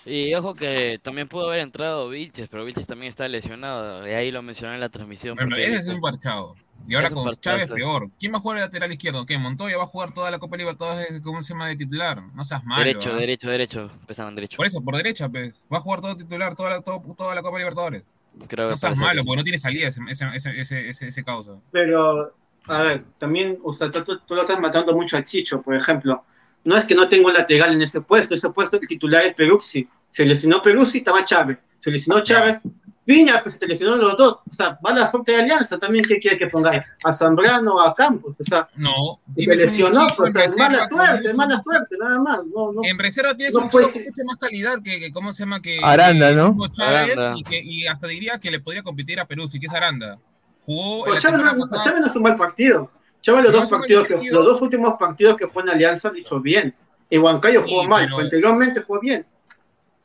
[0.05, 4.07] Y ojo que también pudo haber entrado Vilches, pero Vilches también está lesionado.
[4.07, 5.35] Y ahí lo mencioné en la transmisión.
[5.35, 6.55] Bueno, ese es un parchado.
[6.87, 8.09] Y ahora con Chávez peor.
[8.17, 9.25] ¿Quién va a jugar el lateral izquierdo?
[9.25, 9.37] ¿Qué?
[9.37, 11.67] Montoya va a jugar toda la Copa Libertadores, ¿cómo se llama?
[11.67, 12.21] De titular.
[12.33, 12.85] No seas malo.
[12.85, 13.15] derecho, ¿ah?
[13.17, 13.91] derecho, derecho.
[13.99, 14.55] Empezaron derecho.
[14.55, 15.53] Por eso, por derecha, pues.
[15.73, 18.03] Va a jugar todo titular, toda la, todo- toda la Copa Libertadores.
[18.47, 21.53] Creo no seas malo, porque no tiene salida ese, ese, ese, ese, ese- ese causa.
[21.71, 22.33] Pero,
[22.67, 25.75] a ver, también, o sea, tú, tú- tú lo estás matando mucho a Chicho, por
[25.75, 26.23] ejemplo.
[26.63, 29.33] No es que no tengo un lateral en ese puesto, ese puesto el titular es
[29.33, 29.87] Peruzzi.
[30.09, 31.57] Se lesionó Peruzzi, estaba Chávez.
[31.79, 32.59] Se lesionó Chávez,
[33.07, 34.39] Viña, pues se lesionaron los dos.
[34.47, 36.85] O sea, va la suerte de Alianza también, ¿qué quiere que ponga?
[37.05, 38.67] A Zambrano o a Campos, o sea.
[38.75, 38.91] No,
[39.35, 42.39] Se lesionó, chico pues, o sea, mala suerte, mala suerte, nada más.
[42.53, 42.81] No, no.
[42.83, 45.43] En reserva tienes No un puede chico con mucha más calidad que, que- ¿cómo se
[45.43, 45.61] llama?
[45.61, 46.55] Que, Aranda, ¿no?
[46.79, 47.33] Aranda.
[47.37, 50.19] Y, que, y hasta diría que le podría competir a Perú, si que es Aranda.
[50.65, 52.91] Jugó Chávez no, pasada- Chávez no es un mal partido.
[53.21, 54.35] Chávez los No dos partidos que, partido.
[54.35, 56.75] los dos últimos partidos que fue en Alianza lo hizo bien.
[57.09, 59.25] Y Huancayo Sí, jugó mal, pero anteriormente jugó bien.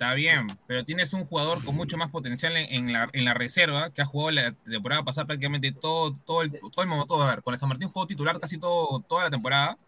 [0.03, 3.35] Está bien, pero tienes un jugador con mucho más potencial en, en la, en la
[3.35, 7.23] reserva que ha jugado la temporada pasada prácticamente todo, todo, el, todo el momento.
[7.23, 9.79] A ver, con el San Martín jugó titular casi todo, toda la temporada,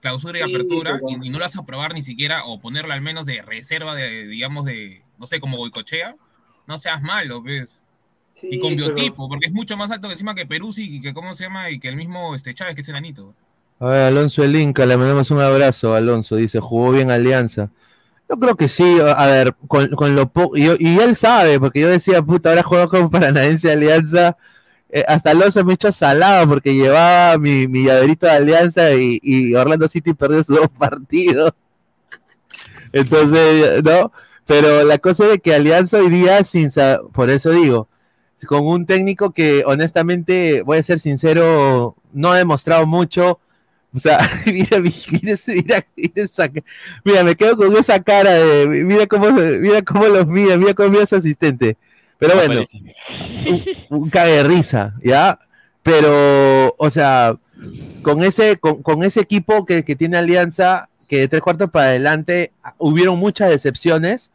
[0.00, 2.92] clausura y Sí, apertura, y, y no lo vas a probar ni siquiera o ponerlo
[2.92, 6.14] al menos de reserva, de digamos, de, no sé, como Goicochea.
[6.68, 7.80] No seas malo, ¿ves?
[8.42, 11.12] y con pero- biotipo, porque es mucho más alto que encima que Peruzzi y que,
[11.12, 11.70] ¿cómo se llama?
[11.70, 13.34] Y que el mismo este, Chávez, que es enanito.
[13.80, 17.70] A ver, Alonso el Inca, le mandamos un abrazo, Alonso, dice, jugó bien Alianza.
[18.28, 21.80] Yo creo que sí, a ver, con, con lo poco, y, y él sabe, porque
[21.80, 24.36] yo decía, puta, ahora juego con Paranaense Alianza,
[24.90, 29.54] Eh, hasta Alonso me echó salado porque llevaba mi, mi llaverito de Alianza y, y
[29.54, 31.52] Orlando City perdió sus dos partidos.
[32.92, 34.12] Entonces, ¿no?
[34.46, 36.70] Pero la cosa es que Alianza hoy día, sin
[37.12, 37.88] por eso digo,
[38.46, 43.40] con un técnico que honestamente, voy a ser sincero, no ha demostrado mucho.
[43.94, 46.50] O sea, mira, mira, mira, mira esa
[47.04, 50.90] mira, me quedo con esa cara de, mira cómo, mira cómo los mira, mira cómo
[50.90, 51.76] mira su asistente.
[52.18, 52.64] Pero bueno,
[53.46, 55.38] un, un cague de risa, ¿ya?
[55.82, 57.36] Pero, o sea,
[58.02, 61.88] con ese, con, con ese equipo que, que tiene Alianza, que de tres cuartos para
[61.88, 64.30] adelante ah, hubieron muchas decepciones,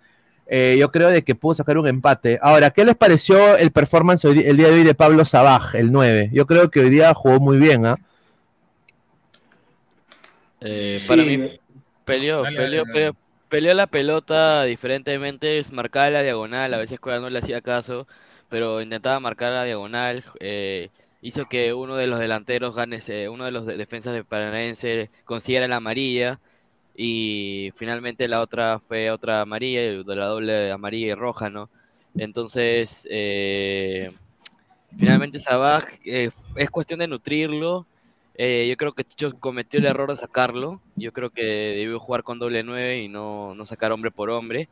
[0.47, 2.39] eh, yo creo de que pudo sacar un empate.
[2.41, 5.91] Ahora, ¿qué les pareció el performance hoy el día de hoy de Pablo Sabaj, el
[5.91, 6.29] 9?
[6.33, 7.97] Yo creo que hoy día jugó muy bien, ¿ah?
[7.97, 8.08] Eh,
[10.61, 10.97] Sí.
[11.07, 11.37] Para mí,
[12.05, 13.11] peleó, Dale, peleó, dale, peleó,
[13.47, 18.07] peleó la pelota diferentemente, es marcaba la diagonal, a veces Cueva no le hacía caso,
[18.49, 20.91] pero intentaba marcar la diagonal, eh,
[21.21, 25.11] hizo que uno de los delanteros gane, ese- uno de los de- defensas de Paranaense
[25.25, 26.39] consiguiera la amarilla,
[26.93, 31.69] y finalmente la otra fue otra amarilla, y de la doble amarilla y roja, ¿no?
[32.17, 34.11] Entonces, eh,
[34.97, 37.87] finalmente Sabaj, eh, es cuestión de nutrirlo.
[38.41, 40.81] Eh, yo creo que Chicho cometió el error de sacarlo.
[40.95, 44.69] Yo creo que debió jugar con doble 9 y no, no sacar hombre por hombre.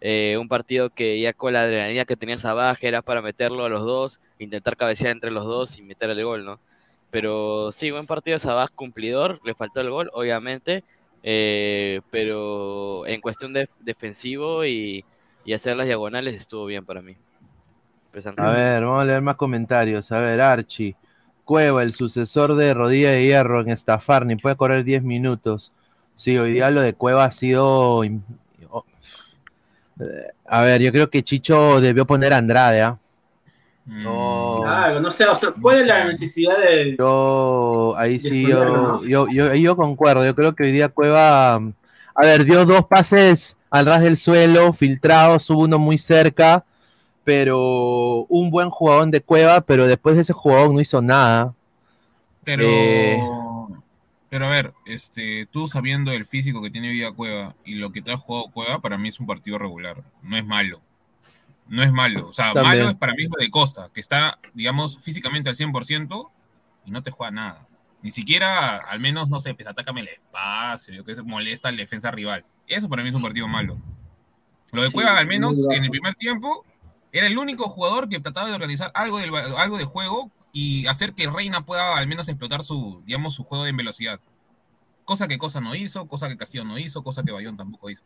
[0.00, 3.68] Eh, un partido que ya con la adrenalina que tenía Sabaj era para meterlo a
[3.68, 6.60] los dos, intentar cabecear entre los dos y meter el gol, ¿no?
[7.10, 10.84] Pero sí, buen partido de cumplidor, le faltó el gol, obviamente,
[11.22, 15.04] eh, pero en cuestión de defensivo y,
[15.44, 17.16] y hacer las diagonales estuvo bien para mí.
[18.36, 20.10] A ver, vamos a leer más comentarios.
[20.12, 20.96] A ver, Archie.
[21.50, 25.72] Cueva, el sucesor de Rodilla de Hierro en estafar, ni puede correr 10 minutos.
[26.14, 28.02] Sí, hoy día lo de Cueva ha sido.
[30.46, 33.00] A ver, yo creo que Chicho debió poner a Andrade, ¿ah?
[33.84, 34.60] No.
[34.62, 36.94] Claro, no sé, o sea, ¿cuál es la necesidad de.
[36.96, 40.24] Yo, ahí sí, yo, yo, yo, yo concuerdo.
[40.24, 44.72] Yo creo que hoy día Cueva, a ver, dio dos pases al ras del suelo,
[44.72, 46.64] filtrados, hubo uno muy cerca,
[47.30, 51.54] pero un buen jugador de Cueva, pero después de ese jugador no hizo nada.
[52.42, 53.22] Pero, Eh,
[54.28, 58.02] pero a ver, este, tú sabiendo el físico que tiene día Cueva y lo que
[58.02, 60.02] te ha jugado Cueva, para mí es un partido regular.
[60.22, 60.80] No es malo.
[61.68, 62.26] No es malo.
[62.30, 62.78] O sea, También.
[62.78, 66.28] malo es para mí es de Costa, que está, digamos, físicamente al 100%
[66.84, 67.68] y no te juega nada.
[68.02, 71.76] Ni siquiera, al menos, no sé, pues atácame el espacio, yo que sé, molesta al
[71.76, 72.44] defensa rival.
[72.66, 73.76] Eso para mí es un partido malo.
[74.72, 76.64] Lo de Sí, Cueva, al menos, en el primer tiempo,
[77.12, 81.14] era el único jugador que trataba de organizar algo, del, algo de juego y hacer
[81.14, 84.20] que Reina pueda al menos explotar su, digamos, su juego en velocidad.
[85.04, 88.02] Cosa que Cosa no hizo, cosa que Castillo no hizo, cosa que Bayón tampoco hizo.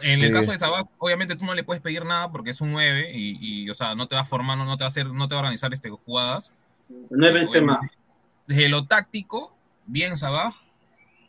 [0.00, 2.72] En el caso de Sabah, obviamente tú no le puedes pedir nada porque es un
[2.72, 4.88] 9 y, y, o sea, no te va a formar, no, no te va a
[4.88, 6.50] hacer, no te va a organizar este, jugadas.
[7.10, 7.74] No es Benzema.
[7.74, 7.96] Obviamente,
[8.46, 9.56] Desde lo táctico,
[9.86, 10.52] bien Sabah.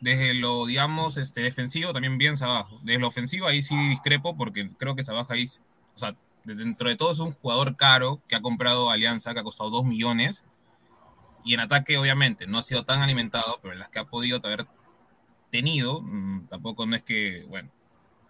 [0.00, 2.66] Desde lo, digamos, este, defensivo, también bien Sabah.
[2.82, 5.48] Desde lo ofensivo, ahí sí discrepo porque creo que Sabah ahí,
[5.94, 9.40] o sea, de- dentro de todo es un jugador caro que ha comprado Alianza, que
[9.40, 10.44] ha costado 2 millones.
[11.44, 14.40] Y en ataque, obviamente, no ha sido tan alimentado, pero en las que ha podido
[14.42, 14.66] haber
[15.50, 17.68] tenido, mm, tampoco no es que, bueno,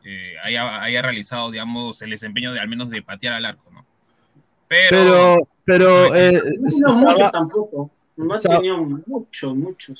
[0.05, 3.85] eh, haya, haya realizado, digamos, el desempeño de al menos de patear al arco, ¿no?
[4.69, 6.43] Pero, Pero, pero, eh,
[6.81, 7.91] No mucho tampoco.
[8.17, 9.93] No ha tenido mucho, mucho.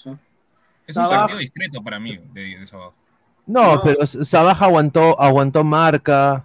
[0.87, 2.93] es un partido discreto para mí de, de Sabah.
[3.47, 6.45] No, pero Sabaj aguantó, aguantó marca,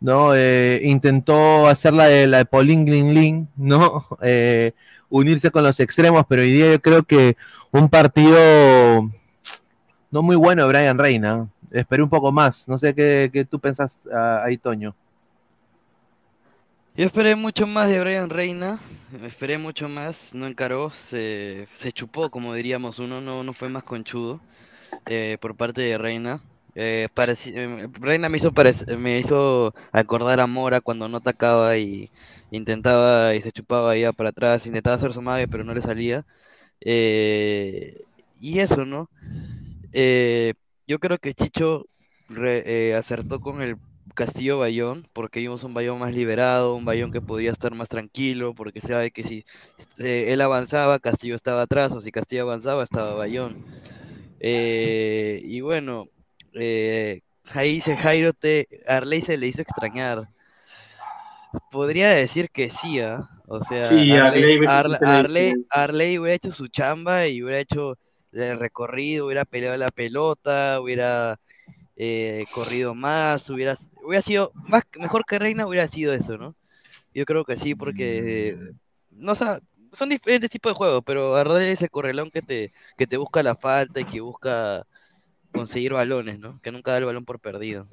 [0.00, 0.34] ¿no?
[0.34, 4.06] Eh, intentó hacer la de la de Lin, ¿no?
[4.22, 4.72] Eh,
[5.10, 7.36] unirse con los extremos, pero hoy día yo creo que
[7.70, 9.10] un partido
[10.10, 11.48] no muy bueno de Brian Reina.
[11.70, 12.68] Esperé un poco más.
[12.68, 14.94] No sé qué, qué tú pensás ah, ahí, Toño.
[16.98, 18.80] Yo esperé mucho más de Brian Reina,
[19.22, 23.84] esperé mucho más, no encaró, se, se chupó, como diríamos uno, no, no fue más
[23.84, 24.40] conchudo
[25.06, 26.40] eh, por parte de Reina.
[26.80, 28.52] Eh, eh, Reina me hizo,
[28.98, 32.08] me hizo acordar a Mora cuando no atacaba y
[32.52, 36.24] intentaba y se chupaba ya para atrás, intentaba hacer su mague pero no le salía.
[36.80, 38.02] Eh,
[38.40, 39.08] y eso, ¿no?
[39.92, 40.54] Eh,
[40.86, 41.86] yo creo que Chicho
[42.46, 43.76] eh, acertó con el
[44.14, 48.54] Castillo Bayón, porque vimos un Bayón más liberado, un Bayón que podía estar más tranquilo,
[48.54, 49.44] porque sabe que si
[49.98, 53.64] él avanzaba, Castillo estaba atrás, o si Castillo avanzaba, estaba Bayón.
[54.40, 56.08] Y bueno,
[56.60, 57.22] eh,
[57.54, 60.28] ahí dice Jairo, te, Arley se le hizo extrañar.
[61.70, 63.28] Podría decir que sí, ¿ah?
[63.46, 67.96] O sea, Sí, Arley Arley, hubiera hecho su chamba y hubiera hecho
[68.32, 71.40] el recorrido, hubiera peleado la pelota, hubiera
[71.96, 76.54] eh, corrido más, hubiera, hubiera sido más mejor que Reina hubiera sido eso, ¿no?
[77.14, 78.56] Yo creo que sí, porque
[79.10, 79.60] no o sea,
[79.94, 83.42] son diferentes tipos de juegos, pero Arley es el correlón que te, que te busca
[83.42, 84.86] la falta y que busca
[85.52, 86.60] conseguir balones, ¿no?
[86.62, 87.86] Que nunca da el balón por perdido.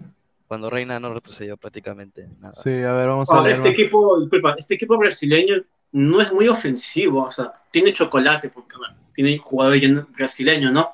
[0.47, 2.53] Cuando Reina no retrocedió prácticamente nada.
[2.61, 5.55] Sí, a ver, vamos a leer este equipo, disculpa, este equipo brasileño
[5.91, 9.81] no es muy ofensivo, o sea, tiene chocolate, porque bueno, tiene jugadores
[10.15, 10.91] brasileños, ¿no?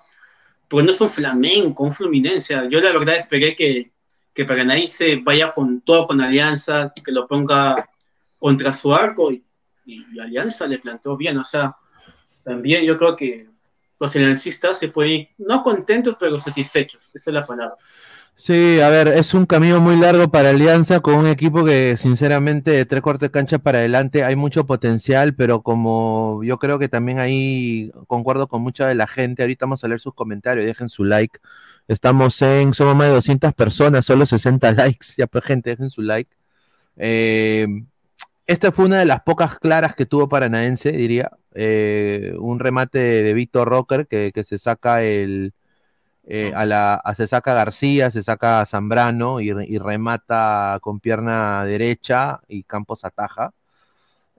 [0.70, 2.55] Pero no es un flamenco, un fluminense.
[2.70, 3.91] Yo la verdad esperé que,
[4.34, 7.89] que Paranaense vaya con todo con Alianza, que lo ponga
[8.39, 9.43] contra su arco y,
[9.86, 11.76] y Alianza le planteó bien, o sea,
[12.43, 13.51] también yo creo que
[14.02, 17.76] los aliancistas se pueden ir, no contentos, pero satisfechos, esa es la palabra.
[18.34, 22.72] Sí, a ver, es un camino muy largo para Alianza con un equipo que sinceramente
[22.72, 26.89] de tres cuartos de cancha para adelante hay mucho potencial, pero como yo creo que
[26.89, 30.89] también ahí concuerdo con mucha de la gente, ahorita vamos a leer sus comentarios, dejen
[30.89, 31.39] su like.
[31.88, 36.02] Estamos en, somos más de 200 personas, solo 60 likes, ya pues gente, dejen su
[36.02, 36.36] like.
[36.97, 37.68] Eh,
[38.52, 41.32] esta fue una de las pocas claras que tuvo Paranaense, diría.
[41.54, 45.54] Eh, un remate de Víctor Rocker que, que se saca el,
[46.26, 50.99] eh, a la, a- se saca García, se saca Zambrano y, re- y remata con
[51.02, 53.54] pierna derecha y Campos ataja.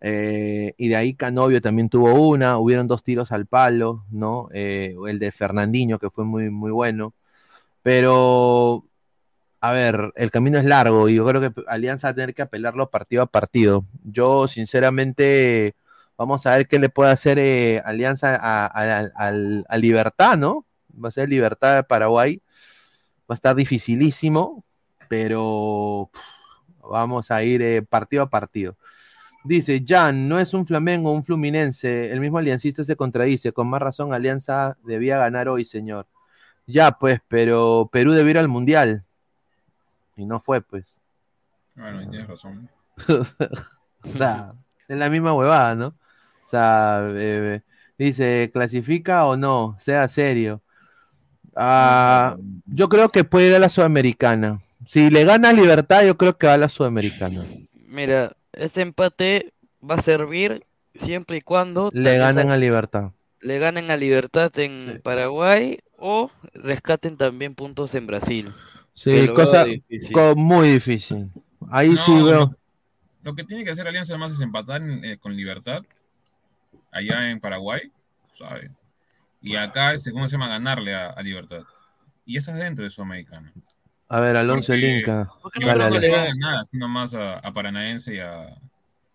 [0.00, 4.48] Eh, y de ahí Canovio también tuvo una, hubieron dos tiros al palo, ¿no?
[4.52, 7.14] El de Fernandinho, que fue muy, muy bueno.
[7.82, 8.84] Pero,
[9.62, 12.42] a ver, el camino es largo y yo creo que Alianza va a tener que
[12.42, 13.86] apelarlo partido a partido.
[14.02, 15.76] Yo, sinceramente,
[16.18, 20.66] vamos a ver qué le puede hacer eh, Alianza a, Libertad, ¿no?
[20.92, 22.42] Va a ser Libertad de Paraguay.
[23.30, 24.64] Va a estar dificilísimo,
[25.08, 26.10] pero
[26.82, 28.76] vamos a ir eh, partido a partido.
[29.44, 32.10] Dice, Jan, no es un Flamengo, un Fluminense.
[32.12, 33.52] El mismo aliancista se contradice.
[33.52, 36.08] Con más razón, Alianza debía ganar hoy, señor.
[36.66, 39.04] Ya, pues, pero Perú debió ir al Mundial.
[40.16, 41.00] Y no fue, pues.
[41.74, 42.68] Bueno, tienes razón.
[43.08, 44.52] o sea,
[44.88, 45.86] es la misma huevada, ¿no?
[45.88, 47.62] O sea, eh,
[47.98, 49.76] dice, ¿clasifica o no?
[49.78, 50.60] Sea serio.
[51.54, 52.36] Ah,
[52.66, 54.60] yo creo que puede ir a la Sudamericana.
[54.86, 57.44] Si le gana a Libertad, yo creo que va a la Sudamericana.
[57.86, 59.52] Mira, este empate
[59.88, 63.10] va a servir siempre y cuando Le sa- a Libertad.
[63.40, 68.52] le ganen a Libertad en Paraguay o rescaten también puntos en Brasil.
[68.94, 70.12] Sí, cosa difícil.
[70.12, 71.30] co- muy difícil.
[71.70, 72.24] Ahí No, sí veo.
[72.40, 72.56] Lo,
[73.22, 75.82] lo que tiene que hacer Alianza además es empatar en- eh, con Libertad,
[76.90, 77.90] allá en Paraguay,
[78.38, 78.70] ¿sabes?
[79.40, 80.48] Y acá, este, ¿cómo se llama?
[80.48, 81.62] Ganarle a, a Libertad.
[82.24, 83.52] Y eso es dentro de Sudamericana.
[84.08, 85.30] A ver, Alonso el Inca.
[85.60, 85.98] No dale.
[85.98, 88.48] le va a ganar, así nomás a, a Paranaense y a,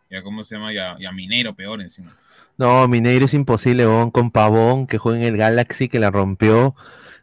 [0.10, 0.74] y a, ¿cómo se llama?
[0.74, 2.18] Y a, y a Minero peor encima.
[2.58, 6.76] No, Mineiro es imposible, con Pavón, que juega en el Galaxy, que la rompió,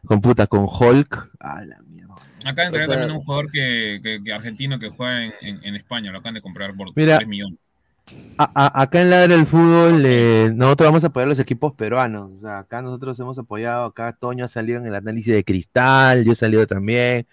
[0.07, 1.29] con puta, con Hulk.
[1.41, 1.84] A la.
[2.45, 6.11] Acá sea- también un jugador que, que- que argentino que juega en, en- en España,
[6.13, 7.17] lo acaban de comprar por Mira.
[7.19, 7.59] 3 millones.
[8.37, 11.73] A- a- acá en Ladra el Fútbol, eh, nosotros vamos a apoyar a los equipos
[11.73, 12.33] peruanos.
[12.35, 16.23] O sea, acá nosotros hemos apoyado, acá Toño ha salido en el análisis de Cristal,
[16.25, 17.27] yo he salido también.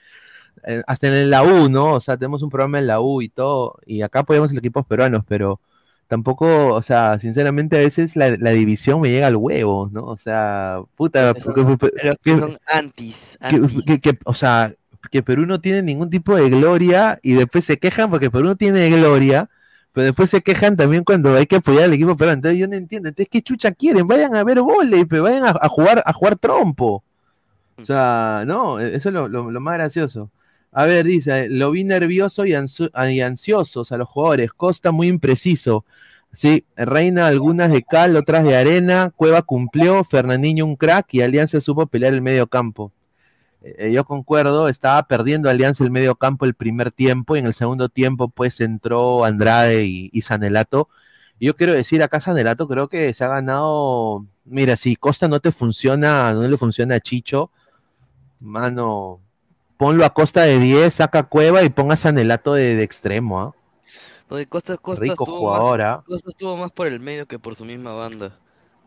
[0.66, 1.94] eh, hasta en la U, ¿no?
[1.94, 4.60] O sea, tenemos un programa en la U y todo, y acá apoyamos a los
[4.60, 5.60] equipos peruanos, pero
[6.08, 10.04] tampoco, o sea, sinceramente a veces la, la división me llega al huevo, ¿no?
[10.06, 13.16] O sea, puta, Son- que que- son antis,
[13.50, 13.84] que, antis.
[13.86, 14.74] que- que- o sea,
[15.10, 18.56] que Perú no tiene ningún tipo de gloria y después se quejan porque Perú no
[18.56, 19.50] tiene gloria,
[19.94, 22.38] pero después se quejan también cuando hay que apoyar al equipo peruano.
[22.38, 23.10] Entonces yo no entiendo.
[23.10, 24.08] Entonces, ¿qué chucha quieren?
[24.08, 27.04] Vayan a ver vóley, pero vayan a, jugar, a jugar trompo.
[27.78, 29.30] O sea, no, eso es lo,
[29.62, 30.30] más gracioso.
[30.72, 34.54] A ver, dice, lo vi nervioso y, ansu- y ansiosos a los jugadores.
[34.54, 35.86] Costa muy impreciso.
[36.34, 39.12] Sí, Reina algunas de cal, otras de arena.
[39.16, 42.92] Cueva cumplió, Fernandinho un crack y Alianza supo pelear el medio campo.
[43.62, 47.54] Eh, yo concuerdo, estaba perdiendo Alianza el medio campo el primer tiempo y en el
[47.54, 50.90] segundo tiempo pues entró Andrade y, y Sanelato.
[51.40, 55.40] Y yo quiero decir, acá Sanelato creo que se ha ganado, mira, si Costa no
[55.40, 57.52] te funciona, no le funciona a Chicho,
[58.42, 59.20] mano,
[59.78, 63.56] ponlo a Costa de 10, saca Cueva y ponga Sanelato de, de extremo, ¿ah?
[64.28, 66.04] Porque Costa, Costa Rico estuvo jugador, más, ¿ah?
[66.06, 68.38] Costa estuvo más por el medio que por su misma banda.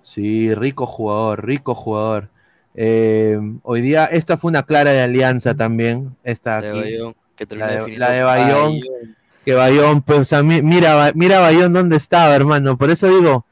[0.01, 2.31] Sí, rico jugador, rico jugador.
[2.75, 6.81] Eh, hoy día, esta fue una clara de alianza también, esta La de aquí.
[6.81, 9.17] Bayón, que la, de, la de Bayón, Bayón.
[9.45, 12.77] que Bayón, pues, o sea, mi- mira, mira Bayón dónde estaba, hermano.
[12.77, 13.47] Por eso digo,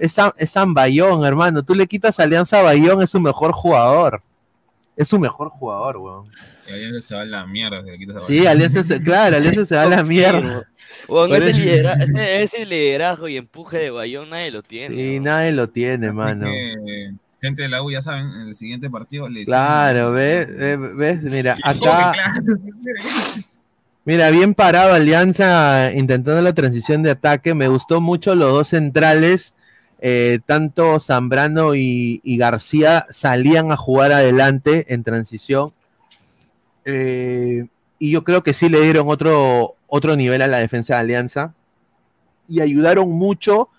[0.00, 1.62] es San, es San Bayón, hermano.
[1.62, 4.22] Tú le quitas alianza a Bayón, es su mejor jugador.
[4.96, 6.26] Es su mejor jugador, weón.
[6.68, 7.82] Y Alianza se va a la mierda.
[7.82, 8.46] si le quitas a Sí.
[8.46, 10.68] Alianza se, claro, Alianza se va a la mierda.
[11.08, 14.96] Bueno, ese, eso- lidera- ese- ese liderazgo y empuje de Bayón nadie lo tiene.
[14.96, 16.46] Sí, nadie lo tiene, Así mano.
[16.46, 17.12] que,
[17.44, 20.48] gente de la U, ya saben, en el siguiente partido les Claro, ¿ves?
[20.58, 21.22] Eh, ¿Ves?
[21.22, 22.12] Mira, acá,
[24.04, 27.54] mira, bien parado Alianza intentando la transición de ataque.
[27.54, 29.52] Me gustó mucho los dos centrales.
[30.00, 35.72] eh, tanto Zambrano y, y García salían a jugar adelante en transición.
[36.84, 37.66] Eh,
[37.98, 41.54] y yo creo que sí le dieron otro, otro nivel a la defensa de Alianza.
[42.48, 43.70] Y ayudaron mucho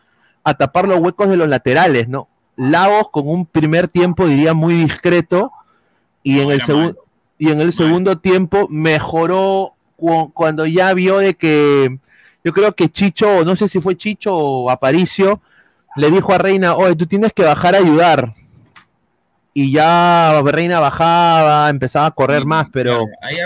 [0.44, 2.28] a tapar los huecos de los laterales, ¿no?
[2.58, 5.52] Lagos con un primer tiempo, diría, muy discreto.
[6.24, 7.02] Y en el segundo
[7.38, 12.00] y en el segundo tiempo mejoró cu- cuando ya vio de que
[12.44, 15.42] yo creo que Chicho, no sé si fue Chicho o Aparicio,
[15.98, 18.32] le dijo a Reina, oye, tú tienes que bajar a ayudar.
[19.54, 23.38] Y ya Reina bajaba, empezaba a correr más, pero ahí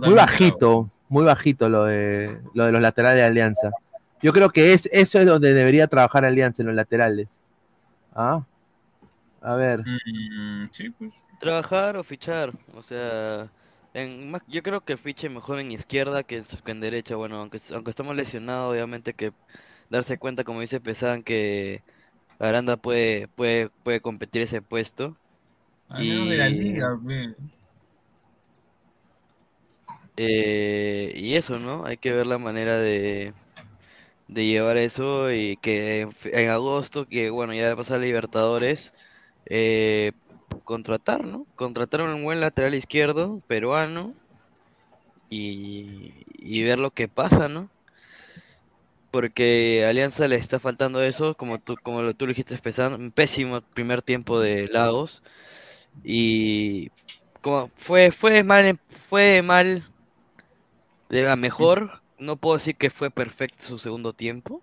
[0.00, 3.70] muy bajito, muy bajito lo de, lo de los laterales de Alianza.
[4.22, 7.28] Yo creo que es, eso es donde debería trabajar Alianza, en los laterales.
[8.14, 8.42] ¿Ah?
[9.42, 9.84] A ver.
[9.84, 11.12] Mm, sí, pues.
[11.40, 13.50] Trabajar o fichar, o sea,
[13.94, 17.16] en, más- yo creo que fiche mejor en izquierda que, en derecha.
[17.16, 19.32] Bueno, aunque, aunque estamos lesionados, obviamente que
[19.90, 21.82] darse cuenta, como dice Pesan, que
[22.38, 25.16] Aranda puede, puede, puede competir ese puesto.
[25.88, 27.34] Al menos de la liga, ve.
[30.16, 31.84] Eh, y eso, ¿no?
[31.86, 33.32] Hay que ver la manera de,
[34.28, 38.92] de llevar eso y que en, en agosto, que bueno, ya va a pasar Libertadores,
[39.46, 40.12] eh,
[40.64, 41.46] contratar, ¿no?
[41.56, 44.14] Contratar un buen lateral izquierdo peruano
[45.30, 47.68] y, y ver lo que pasa, ¿no?
[49.10, 53.60] Porque a Alianza le está faltando eso, como tú, como tú lo dijiste, un pésimo
[53.60, 55.22] primer tiempo de Lagos
[56.04, 56.90] y
[57.76, 58.78] fue fue mal
[59.08, 59.84] fue mal
[61.08, 64.62] de la mejor no puedo decir que fue perfecto su segundo tiempo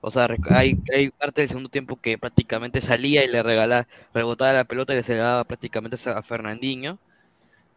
[0.00, 0.76] O sea, hay,
[1.18, 5.14] parte del segundo tiempo que prácticamente salía y le regalaba, rebotaba la pelota y se
[5.14, 7.00] le daba prácticamente a Fernandinho.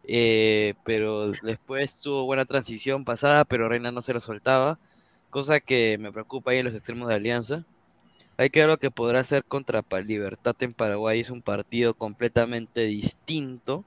[0.04, 4.80] Eh, pero después tuvo buena transición pasada, pero Reina no se lo soltaba,
[5.30, 7.64] cosa que me preocupa ahí en los extremos de Alianza.
[8.38, 12.86] Hay que ver lo que podrá hacer contra Libertad en Paraguay, es un partido completamente
[12.86, 13.86] distinto,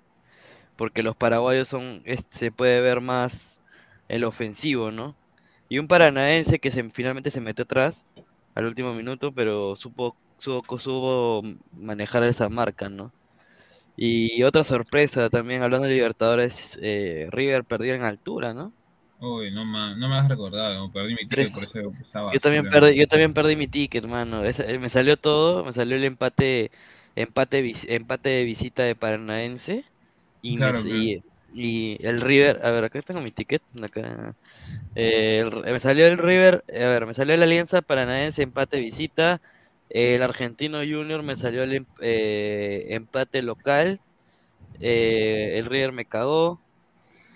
[0.77, 3.59] porque los paraguayos son, es- se puede ver más
[4.07, 5.15] el ofensivo, ¿no?
[5.69, 8.05] Y un paranaense que se, finalmente se metió atrás
[8.55, 13.13] al último minuto, pero supo, supo, supo manejar esa marca, ¿no?
[13.95, 18.75] Y otra sorpresa también, hablando de Libertadores, eh, River perdió en altura, ¿no?
[19.19, 22.67] Uy, no me, no me has recordado, perdí mi ticket por ese, esa Yo también
[22.67, 24.43] perdí, yo también perdí mi ticket, mano.
[24.45, 26.71] Eh, me salió todo, me salió el empate,
[27.15, 29.85] empate, empate de visita de Paranaense
[30.41, 31.23] y, me- Claro, y,
[31.55, 34.35] y el River, a ver, acá tengo mi ticket, acá.
[34.95, 39.41] Eh, el- me salió el River, a ver, me salió la Alianza Paranaense empate visita,
[39.89, 44.01] el Argentino Junior me salió el em- eh, empate local,
[44.79, 46.63] eh, el River me cagó,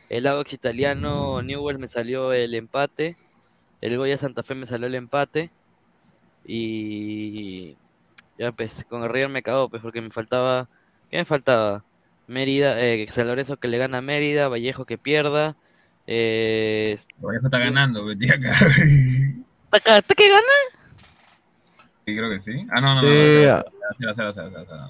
[0.09, 3.19] el Audax Italiano Newell me salió el empate.
[3.81, 5.53] El Goya Santa Fe me salió el empate.
[6.43, 7.79] Y
[8.37, 10.69] ya pues, con el River me cagó, pues, porque me faltaba.
[11.09, 11.85] ¿Qué me faltaba?
[12.29, 15.55] Mérida, eh, San Lorenzo que le gana a Mérida, Vallejo que pierda.
[16.07, 18.51] Eh, Vallejo está ganando, metí acá.
[19.71, 20.43] ¿Está que gana?
[22.05, 22.65] Sí, creo que sí.
[22.71, 23.53] Ah, no, no, Sí, no.
[23.53, 23.65] ah.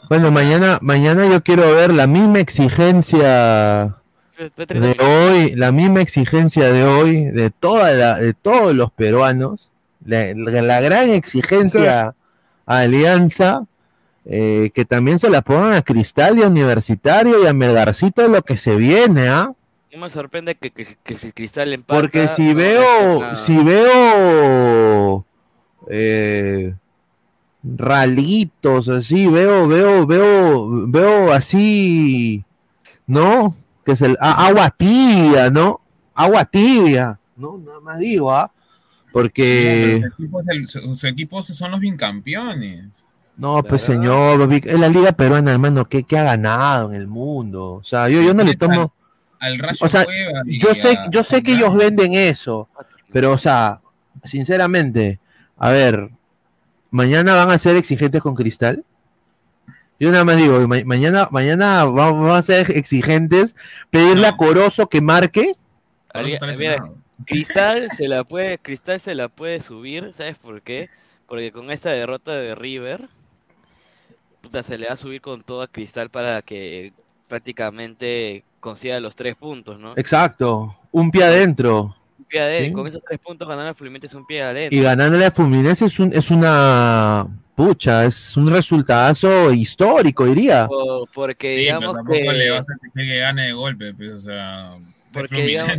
[0.09, 3.95] Bueno, mañana, mañana yo quiero ver la misma exigencia
[4.37, 9.71] de hoy, la misma exigencia de hoy, de toda la, de todos los peruanos,
[10.05, 12.15] la, la- la gran exigencia
[12.65, 13.63] a Alianza,
[14.31, 18.43] eh, que también se la pongan a Cristal y a Universitario y a Melgarcito lo
[18.43, 19.51] que se viene, ¿ah?
[19.91, 21.99] No me sorprende que, que, que si Cristal empata.
[21.99, 25.25] Porque si no veo, si veo
[25.89, 26.75] eh,
[27.63, 32.43] ralitos así, veo, veo, veo, veo así,
[33.07, 33.55] ¿no?
[33.83, 35.81] Que es el a- agua tibia, ¿no?
[36.13, 37.57] Agua tibia, ¿no?
[37.57, 38.51] Nada más digo, ¿ah?
[39.11, 42.89] Porque, Su equipo, es el- su- su equipo son los bicampeones.
[43.39, 47.73] No, pues señor, es la liga peruana, hermano, ¿qué, qué ha ganado en el mundo?
[47.75, 48.93] O sea, yo, yo no le tomo...
[49.39, 50.05] Al Rayo O sea,
[50.45, 52.67] yo sé, yo sé que ellos venden eso,
[53.13, 53.79] pero o sea,
[54.23, 55.19] sinceramente,
[55.57, 56.09] a ver,
[56.91, 58.83] mañana van a ser exigentes con Cristal.
[59.99, 63.55] Yo nada más digo, ma- mañana, mañana va- van a ser exigentes,
[63.89, 65.53] pedirle a Corozo que marque.
[66.57, 66.89] Mira.
[67.25, 70.89] Cristal se la puede, Cristal se la puede subir, ¿sabes por qué?
[71.27, 73.07] Porque con esta derrota de River,
[74.41, 76.93] puta, se le va a subir con todo a Cristal para que
[77.27, 79.93] prácticamente consiga los tres puntos, ¿no?
[79.95, 81.95] Exacto, un pie adentro.
[82.17, 82.73] Un pie adentro, Sí.
[82.73, 84.77] Con esos tres puntos ganar al Fluminense es un pie adentro.
[84.77, 87.25] Y ganándole a Fluminense es, un, es una
[87.55, 90.67] pucha, es un resultado histórico, diría.
[90.67, 92.65] Po- porque Sí, pero digamos tampoco le que vas a
[92.95, 94.71] que gane de golpe, pues, o sea.
[95.13, 95.73] porque digamos,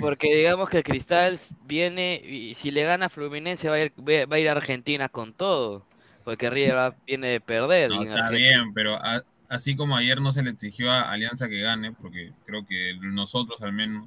[0.00, 3.92] porque digamos que el Cristal viene y si le gana a Fluminense va a ir,
[3.98, 5.82] va a ir a Argentina con todo,
[6.24, 7.90] porque River va- viene de perder.
[7.90, 11.48] No, está Argentina- bien, pero a- así como ayer no se le exigió a Alianza
[11.48, 14.06] que gane, porque creo que nosotros al menos,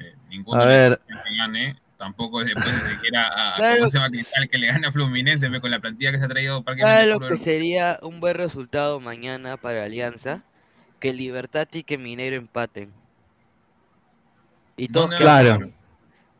[0.00, 0.98] eh, ninguno que
[1.38, 3.78] gane, tampoco después se siquiera a, a- Claro.
[3.78, 6.62] ¿cómo se Cristal que le gane a Fluminense con la plantilla que se ha traído
[6.62, 10.42] ¿Sabes prácticamente lo puro que sería un buen resultado mañana para Alianza?
[11.00, 12.92] Que Libertad y que Mineiro empaten.
[14.76, 15.68] Y todos ¿Dónde que va Claro.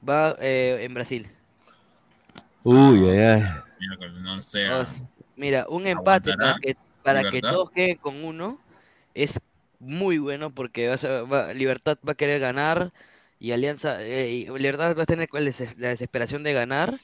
[0.08, 1.28] va eh, en Brasil.
[2.64, 3.42] Uy, ay, ay.
[4.64, 8.60] No s- mira, un empate para ¿Aguantará que para que todos queden con uno
[9.14, 9.40] es
[9.78, 12.92] muy bueno porque va a va- Libertad va a querer ganar
[13.38, 16.94] y Alianza eh, y Libertad va a tener la desesperación de ganar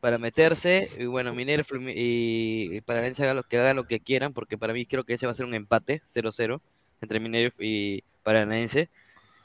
[0.00, 4.00] para meterse y bueno Minero y, y para Alianza hagan lo que hagan lo que
[4.00, 6.62] quieran porque para mí creo que ese va a ser un empate 0-0
[7.00, 8.90] entre Mineiro y Paranaense.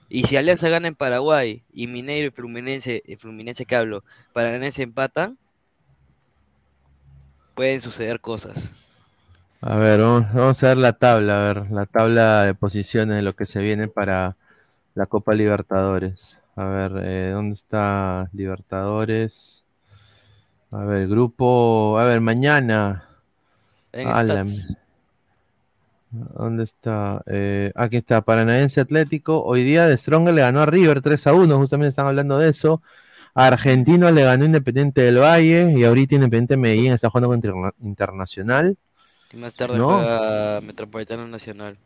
[0.09, 4.03] Y si Alianza gana en Paraguay y Mineiro y Fluminense y Fluminense que hablo
[4.33, 5.37] Paranaense empatan
[7.55, 8.57] pueden suceder cosas
[9.61, 13.21] A ver, vamos, vamos a ver la tabla, a ver, la tabla de posiciones de
[13.23, 14.35] lo que se viene para
[14.95, 16.39] la Copa Libertadores.
[16.55, 19.65] A ver, eh, ¿dónde está Libertadores?
[20.71, 23.07] A ver, grupo, a ver, mañana.
[23.93, 24.43] En A la Stats.
[24.43, 24.75] mi-
[26.11, 27.23] ¿Dónde está?
[27.25, 29.43] Eh, aquí está, Paranaense Atlético.
[29.43, 32.49] Hoy día de Strong le ganó a River 3 a 1, justamente están hablando de
[32.49, 32.83] eso.
[33.35, 38.77] Argentino le ganó Independiente del Valle y ahorita Independiente Medellín está jugando con Interna- Internacional.
[39.33, 39.93] Y más tarde ¿No?
[39.97, 41.77] juega Metropolitano Nacional.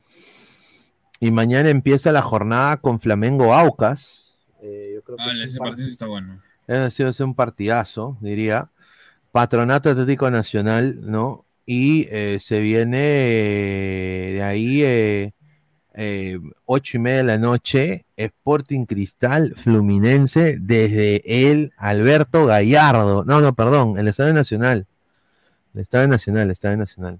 [1.19, 4.27] Y mañana empieza la jornada con Flamengo Aucas.
[4.61, 6.41] Eh, yo creo que Ah, es ese par- partido está bueno.
[6.67, 8.69] Ha sido un partidazo, diría.
[9.31, 11.45] Patronato Atlético Nacional, ¿no?
[11.65, 15.33] Y eh, se viene eh, de ahí
[15.97, 23.25] eh, eh, ocho y media de la noche, Sporting Cristal Fluminense desde el Alberto Gallardo.
[23.25, 24.85] No, no, perdón, el Estadio Nacional.
[25.73, 27.19] El Estadio Nacional, el Estadio Nacional.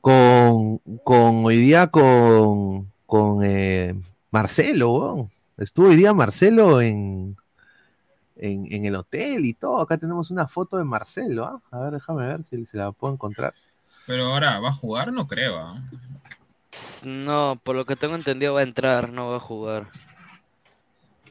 [0.00, 3.94] Con, con hoy día con, con eh,
[4.30, 5.28] Marcelo.
[5.58, 7.36] Estuvo hoy día Marcelo en,
[8.36, 9.80] en, en el hotel y todo.
[9.80, 11.44] Acá tenemos una foto de Marcelo.
[11.44, 11.60] ¿ah?
[11.70, 13.52] A ver, déjame ver si se la puedo encontrar.
[14.06, 15.12] Pero ahora, ¿va a jugar?
[15.12, 15.58] No creo.
[15.58, 15.82] ¿ah?
[17.04, 19.88] No, por lo que tengo entendido va a entrar, no va a jugar.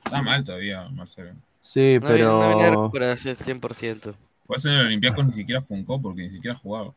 [0.04, 1.32] Está mal todavía, Marcelo.
[1.62, 2.48] Sí, No, viene- no pero.
[2.50, 4.16] viene a recuperarse 100%.
[4.48, 6.92] Por eso en el Olympiacos ni siquiera funcó, porque ni siquiera jugaba.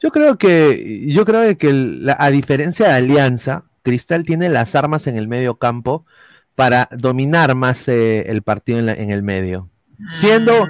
[0.00, 4.74] Yo creo que, yo creo que el- la- a diferencia de Alianza, Cristal tiene las
[4.74, 6.06] armas en el medio campo
[6.54, 9.68] para dominar más eh, el partido en, la- en el medio.
[10.08, 10.68] Siendo,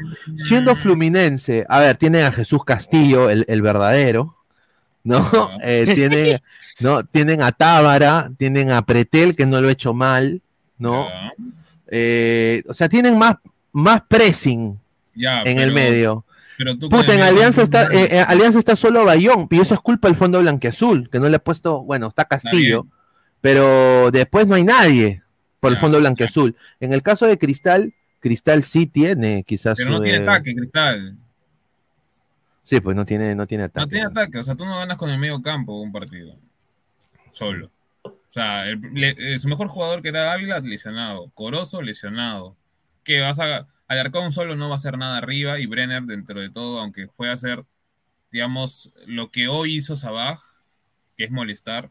[0.48, 4.36] siendo Fluminense, a ver, tienen a Jesús Castillo, el, el verdadero,
[5.04, 5.22] ¿no?
[5.62, 6.40] Eh, tienen,
[6.80, 7.04] ¿no?
[7.04, 10.42] Tienen a Tábara, tienen a Pretel, que no lo ha hecho mal,
[10.78, 11.06] ¿no?
[11.88, 13.36] Eh, o sea, tienen más,
[13.72, 14.78] más pressing
[15.14, 16.24] en el medio.
[16.56, 19.74] Pero tú con Puta, en Alianza está, eh, eh, Alianza está solo Bayón, y eso
[19.74, 22.86] es culpa del fondo blanqueazul, que no le ha puesto, bueno, está Castillo,
[23.40, 25.22] pero después no hay nadie
[25.60, 26.56] por el fondo blanqueazul.
[26.80, 31.16] En el caso de Cristal, Cristal sí tiene quizás Pero no tiene eh, ataque, Cristal.
[32.64, 33.86] Sí, pues no tiene, no tiene ataque.
[33.86, 36.36] No tiene ataque, o sea, tú no ganas con el medio campo un partido.
[37.32, 37.70] Solo.
[38.02, 41.30] O sea, el- le- eh, su mejor jugador que era Ávila, lesionado.
[41.34, 42.56] Corozo, lesionado.
[43.04, 43.66] Que vas a.
[43.86, 47.32] Alarcón solo no va a hacer nada arriba y Brenner, dentro de todo, aunque pueda
[47.32, 47.64] hacer,
[48.30, 50.40] digamos, lo que hoy hizo Sabaj,
[51.16, 51.90] que es molestar,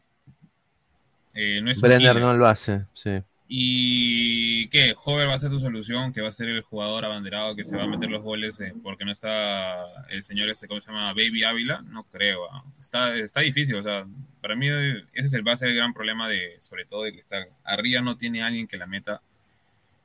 [1.34, 3.22] eh, no es Brenner no lo hace, sí.
[3.50, 4.94] ¿Y qué?
[5.02, 7.76] Hover va a ser tu solución, que va a ser el jugador abanderado que se
[7.76, 11.14] va a meter los goles eh, porque no está el señor ese, ¿cómo se llama?
[11.14, 11.80] Baby Ávila.
[11.82, 12.52] No creo.
[12.52, 12.62] ah.
[12.78, 14.06] Está, está difícil, o sea,
[14.42, 17.04] para mí eh, ese es el, va a ser el gran problema de, sobre todo
[17.04, 17.48] de Cristal.
[17.64, 19.22] Arriba no tiene alguien que la meta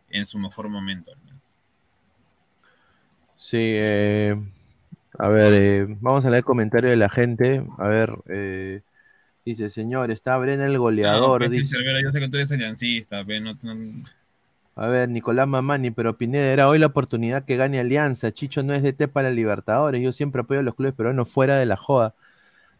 [0.09, 1.11] en su mejor momento.
[1.25, 1.41] menos.
[3.35, 4.37] Sí, eh,
[5.19, 7.61] a ver, eh, vamos a leer el comentario de la gente.
[7.77, 8.81] A ver, eh,
[9.45, 11.41] dice, señor, está Brenner el goleador.
[11.41, 11.75] No, dice.
[11.77, 14.03] Cervera, yo sé que tú eres aliancista, pe, no- no-
[14.75, 18.31] A ver, Nicolás Mamani, pero Pineda era hoy la oportunidad que gane Alianza.
[18.33, 20.01] Chicho no es DT para Libertadores.
[20.01, 22.15] Yo siempre apoyo a los clubes peruanos fuera de la joda.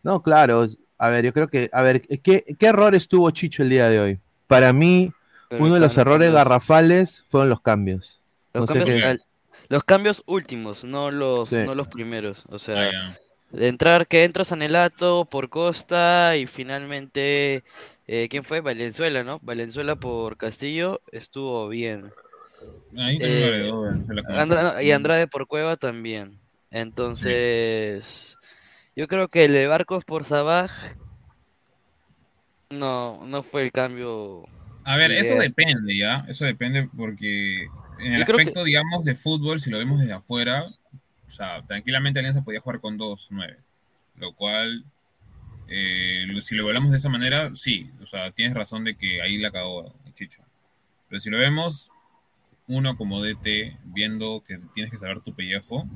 [0.01, 0.65] No, claro.
[0.97, 1.69] A ver, yo creo que.
[1.71, 4.19] A ver, ¿qué, qué errores tuvo Chicho el día de hoy?
[4.47, 5.11] Para mí,
[5.49, 6.33] Pero uno de los errores cambios.
[6.33, 8.19] garrafales fueron los cambios.
[8.53, 9.23] Los, No sé cambios, qué- al-
[9.69, 11.57] los cambios últimos, no los, Sí.
[11.63, 12.45] no los primeros.
[12.49, 13.17] O Ah, sea,
[13.53, 17.63] de entrar, que entra Sanelato por Costa y finalmente,
[18.07, 18.61] eh, ¿quién fue?
[18.61, 19.39] Valenzuela, ¿no?
[19.43, 22.11] Valenzuela por Castillo estuvo bien.
[22.97, 23.85] Ahí Eh, como
[24.27, 26.39] Andra- y Andrade por Cueva también.
[26.71, 28.35] Entonces,
[28.95, 30.71] yo creo que el de Barcos por Sabaj
[32.71, 34.43] no, no fue el cambio.
[34.83, 36.25] A ver, eso depende, ¿ya?
[36.27, 37.67] Eso depende porque
[37.99, 40.65] en el Yo creo que- aspecto, digamos, de fútbol, si lo vemos desde afuera,
[41.33, 43.57] sea, tranquilamente Alianza podía jugar con 2-9,
[44.17, 44.85] lo cual,
[45.67, 49.37] eh, si lo hablamos de esa manera, sí, o sea, tienes razón de que ahí
[49.37, 50.41] la cagó Chicho.
[51.09, 51.89] Pero si lo vemos,
[52.67, 55.87] uno como DT, viendo que tienes que saber tu pellejo,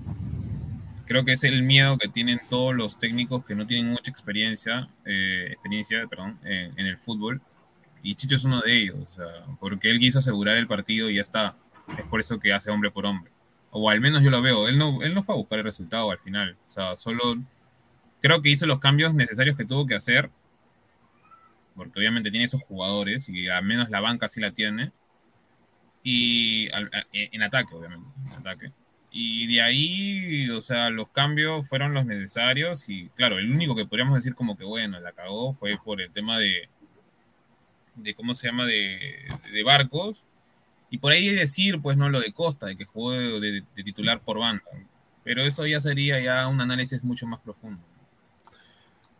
[1.06, 4.90] creo que es el miedo que tienen todos los técnicos que no tienen mucha experiencia,
[5.06, 7.42] eh, experiencia, perdón, en el fútbol.
[8.04, 11.16] Y Chicho es uno de ellos, o sea, porque él quiso asegurar el partido y
[11.16, 11.56] ya está.
[11.98, 13.32] Es por eso que hace hombre por hombre.
[13.72, 14.68] O al menos yo lo veo.
[14.68, 16.58] Él no, él no fue a buscar el resultado al final.
[16.66, 17.38] O sea, solo
[18.22, 20.30] creo que hizo los cambios necesarios que tuvo que hacer.
[21.76, 24.92] Porque obviamente tiene esos jugadores y al menos la banca sí la tiene.
[26.04, 28.08] Y al- a- en ataque, obviamente.
[28.28, 28.72] En ataque.
[29.12, 32.88] Y de ahí, o sea, los cambios fueron los necesarios.
[32.90, 36.12] Y claro, el único que podríamos decir como que bueno, la cagó fue por el
[36.12, 36.70] tema de,
[37.96, 38.66] de ¿cómo se llama?
[38.66, 40.24] De, de barcos.
[40.90, 44.22] Y por ahí decir, pues, no lo de Costa, de que jugó de, de titular
[44.22, 44.64] por banda.
[45.24, 47.82] Pero eso ya sería ya un análisis mucho más profundo.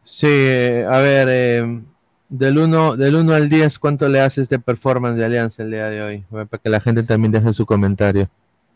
[0.04, 1.82] Sí, eh, a ver, eh,
[2.30, 5.90] del 1 del uno al 10, ¿cuánto le hace este performance de Alianza el día
[5.90, 6.26] de hoy?
[6.32, 8.30] A ver, Para que la gente también deje su comentario.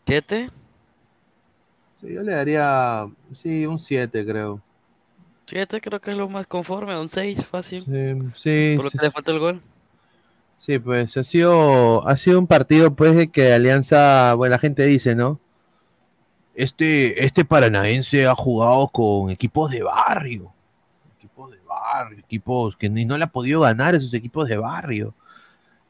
[0.06, 0.50] ¿Siete?
[2.00, 4.60] Sí, yo le daría, sí, un 7 creo.
[5.46, 7.84] Siete creo que es lo más conforme, un 6 fácil.
[7.84, 9.62] Sí, sí, Por lo sí, que le falta el gol.
[10.64, 14.84] Sí, pues ha sido, ha sido un partido pues de que Alianza, bueno, la gente
[14.84, 15.40] dice, ¿no?
[16.54, 20.52] Este, este paranaense ha jugado con equipos de barrio,
[21.18, 25.14] equipos de barrio, equipos que ni no le ha podido ganar esos equipos de barrio.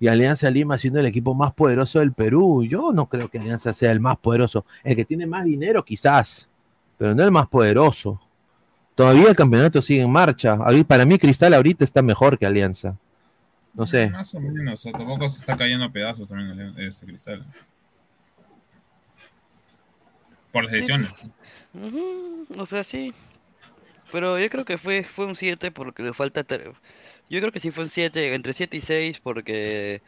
[0.01, 2.65] Y Alianza Lima siendo el equipo más poderoso del Perú.
[2.65, 4.65] Yo no creo que Alianza sea el más poderoso.
[4.85, 6.49] El que tiene más dinero, quizás.
[6.97, 8.23] pero no el más poderoso.
[8.95, 10.59] Todavía el campeonato sigue en marcha.
[10.89, 12.97] Para mí Cristal ahorita está mejor que Alianza.
[13.75, 14.11] No sé.
[14.11, 17.45] Más o menos, o sea, tampoco se está cayendo a pedazos también el- este cristal.
[20.51, 21.11] Por las lesiones.
[21.73, 23.15] Ujú, O sea, sí.
[24.11, 26.45] Pero yo creo que fue, fue un 7 porque le falta...
[27.31, 30.03] Yo creo que sí fue un 7, entre 7 y 6 porque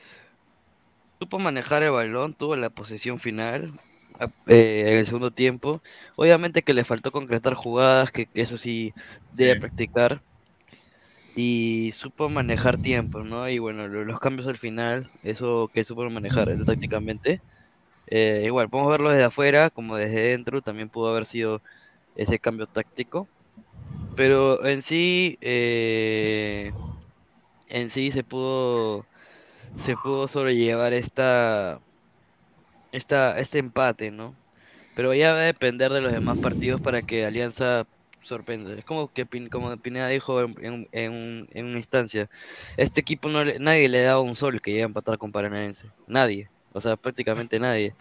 [1.19, 3.73] supo manejar el balón, tuvo la posesión final
[4.47, 5.81] eh, en el segundo tiempo.
[6.17, 8.93] Obviamente que le faltó concretar jugadas, que, que eso sí
[9.33, 9.61] debe Sí.
[9.61, 10.21] practicar.
[11.37, 13.49] Y supo manejar tiempo, ¿no?
[13.49, 17.43] Y bueno, lo- los cambios al final, eso que supo manejar tácticamente.
[18.07, 21.62] Eh, igual, podemos verlo desde afuera como desde dentro, también pudo haber sido
[22.14, 23.30] ese cambio táctico.
[24.14, 26.74] Pero en sí, eh,
[27.66, 29.09] en sí se pudo,
[29.76, 31.80] se pudo sobrellevar esta,
[32.93, 34.39] esta, este empate, ¿no?
[34.95, 37.87] Pero ya va a depender de los demás partidos para que Alianza
[38.25, 38.75] sorprenda.
[38.75, 42.29] Es como que como Pineda dijo en, en, en un- en una instancia,
[42.77, 45.93] este equipo no le- nadie le daba un sol que iba a empatar con Paranaense,
[46.07, 47.97] nadie, o sea, prácticamente nadie.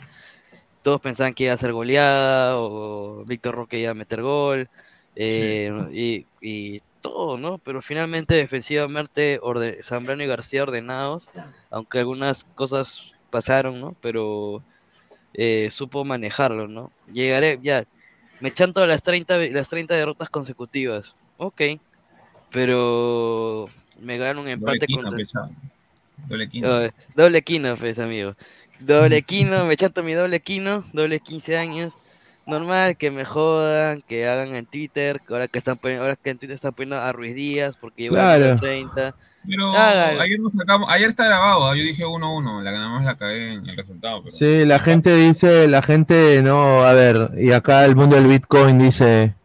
[0.82, 4.69] Todos pensaban que iba a ser goleada o Víctor Roque iba a meter gol
[5.15, 7.59] eh, y, y todo, ¿no?
[7.59, 9.39] Pero finalmente defensivamente
[9.84, 11.32] Zambrano y García ordenados,
[11.69, 12.99] aunque algunas cosas
[13.30, 13.97] pasaron, ¿no?
[14.01, 14.65] Pero
[15.34, 16.93] eh, supo manejarlo, ¿no?
[17.05, 17.86] Llegaré, ya,
[18.43, 21.61] me chanto las 30, ve- las 30 derrotas consecutivas, ok,
[22.51, 23.69] pero
[24.01, 25.17] me gano un Doble empate quino, contra...
[25.17, 25.49] pe, chavo.
[26.27, 26.89] Doble quino.
[27.15, 28.35] Doble quino, pues, amigo.
[28.79, 31.93] Doble quino, me chanto mi doble quino, doble 15 años.
[32.45, 36.29] Normal que me jodan, que hagan en Twitter, que ahora que están poniendo, ahora que
[36.29, 38.45] en Twitter están poniendo a Ruiz Díaz porque llegó a Claro.
[38.51, 39.15] los 30.
[39.45, 41.75] Pero ayer nos sacamos, ayer está grabado, ¿ah?
[41.75, 44.23] yo dije 1-1, la que nada más la cagué en el resultado.
[44.23, 44.35] Pero...
[44.35, 48.79] Sí, la gente dice, la gente no, a ver, y acá el mundo del Bitcoin
[48.79, 49.35] dice,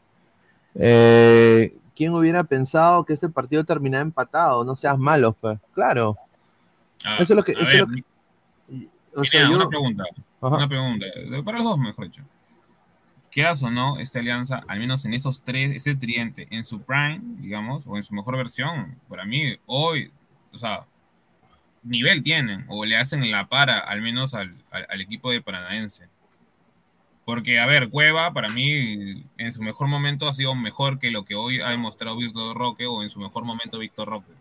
[0.77, 4.65] eh, ¿quién hubiera pensado que ese partido terminara empatado?
[4.65, 5.59] No seas malo, pues.
[5.75, 6.17] Claro.
[7.05, 7.87] Ah, Eso es lo que, es lo
[9.21, 10.05] o sea, yo- una pregunta,
[10.41, 10.57] Ajá.
[10.57, 11.07] una pregunta,
[11.45, 12.23] para los dos mejor dicho.
[13.39, 17.21] Quieras o no, esta alianza, al menos en esos tres, ese tridente, en su prime,
[17.39, 20.11] digamos, o en su mejor versión, para mí, hoy,
[20.53, 20.87] o sea,
[21.85, 26.09] nivel tienen, o le hacen la para, al menos al, al- equipo de Paranaense.
[27.25, 31.25] Porque, a ver, Cueva, para mí, en su mejor momento ha sido mejor que lo
[31.25, 34.33] que hoy ha demostrado Víctor Roque, o en su mejor momento Víctor Roque.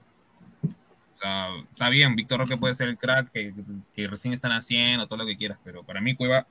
[1.13, 3.53] O sea, está bien, Víctor Roque puede ser el crack que,
[3.93, 6.47] que recién están haciendo, todo lo que quieras, pero para mí Cueva,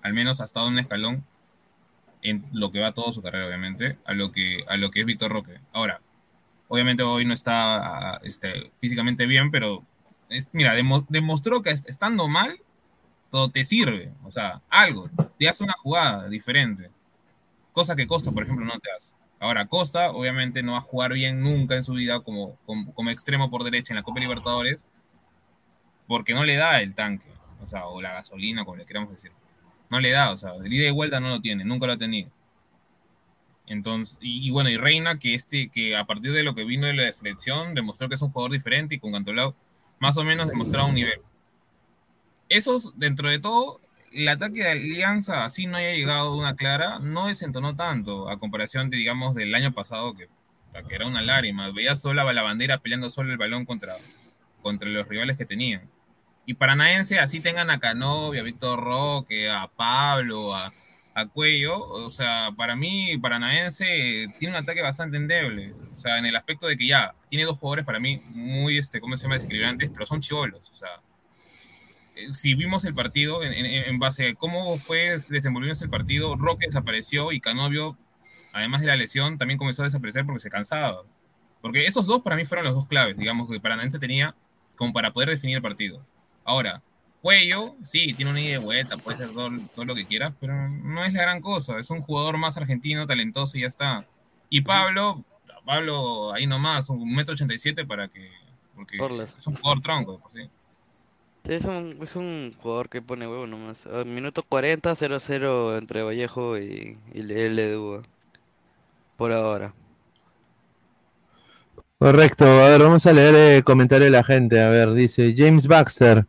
[0.00, 1.22] al menos ha estado un escalón
[2.22, 5.06] en lo que va toda su carrera, obviamente, a lo que, a lo que es
[5.06, 5.60] Víctor Roque.
[5.72, 6.00] Ahora,
[6.68, 9.84] obviamente hoy no está este, físicamente bien, pero
[10.28, 12.60] es- mira, demo- demostró que est- estando mal,
[13.30, 14.12] todo te sirve.
[14.24, 16.90] O sea, algo, te hace una jugada diferente.
[17.72, 19.10] Cosa que Costa, por ejemplo, no te hace.
[19.40, 23.10] Ahora, Costa, obviamente, no va a jugar bien nunca en su vida como, como, como
[23.10, 24.86] extremo por derecha en la Copa Libertadores,
[26.06, 27.26] porque no le da el tanque,
[27.62, 29.32] o sea, o la gasolina, como le queramos decir.
[29.92, 31.98] No le da, o sea, el ida y vuelta no lo tiene, nunca lo ha
[31.98, 32.30] tenido.
[33.66, 36.86] Entonces, y, y bueno, y Reina, que este, que a partir de lo que vino
[36.86, 39.54] de la selección, demostró que es un jugador diferente y con Cantolao
[40.00, 41.20] más o menos demostraba un nivel.
[42.48, 43.82] Esos, dentro de todo,
[44.12, 48.88] el ataque de Alianza, así no haya llegado una clara, no desentonó tanto a comparación
[48.88, 50.28] de, digamos, del año pasado, que,
[50.88, 51.70] que era una lágrima.
[51.70, 53.94] Veía sola la bandera peleando solo el balón contra,
[54.62, 55.82] contra los rivales que tenían.
[56.46, 60.72] Y Paranaense, así tengan a Canovia, a Víctor Roque, a Pablo, a,
[61.14, 65.72] a Cuello, o sea, para mí Paranaense tiene un ataque bastante endeble.
[65.94, 69.00] O sea, en el aspecto de que ya tiene dos jugadores para mí muy, este,
[69.00, 69.36] ¿cómo se llama?
[69.36, 70.68] Desequilibrantes, pero son chivolos.
[70.70, 70.88] O sea,
[72.16, 76.36] eh, si vimos el partido en, en- en base a cómo fue desenvolviéndose el partido,
[76.36, 77.96] Roque desapareció y Canovio,
[78.52, 81.02] además de la lesión, también comenzó a desaparecer porque se cansaba.
[81.60, 84.34] Porque esos dos para mí fueron los dos claves, digamos, que Paranaense tenía
[84.76, 86.04] como para poder definir el partido.
[86.44, 86.82] Ahora,
[87.22, 90.68] Cuello, sí, tiene una idea de vuelta, puede ser todo, todo lo que quieras, pero
[90.68, 91.78] no es la gran cosa.
[91.78, 94.04] Es un jugador más argentino, talentoso y ya está.
[94.50, 95.24] Y Pablo,
[95.64, 98.28] Pablo ahí nomás, un metro ochenta y siete para que.
[98.74, 100.50] Porque es un jugador tronco, pues, sí.
[101.44, 103.86] Es un, es un jugador que pone huevo nomás.
[103.86, 108.02] A minuto 40, 0-0 entre Vallejo y, y el Edu.
[109.16, 109.74] Por ahora.
[112.02, 114.60] Correcto, a ver, vamos a leer el comentario de la gente.
[114.60, 116.26] A ver, dice James Baxter.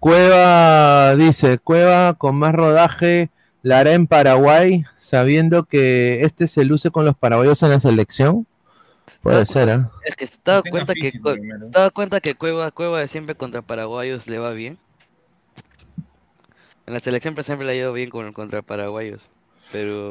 [0.00, 3.30] Cueva, dice, Cueva con más rodaje
[3.62, 8.44] la hará en Paraguay, sabiendo que este se luce con los paraguayos en la selección.
[9.22, 9.78] Puede ser, ¿eh?
[10.04, 11.12] Es que se te da tenga cuenta que,
[11.70, 14.78] das cuenta que Cueva, Cueva de siempre contra paraguayos le va bien.
[16.86, 19.22] En la selección siempre le ha ido bien con, contra paraguayos.
[19.70, 20.10] Pero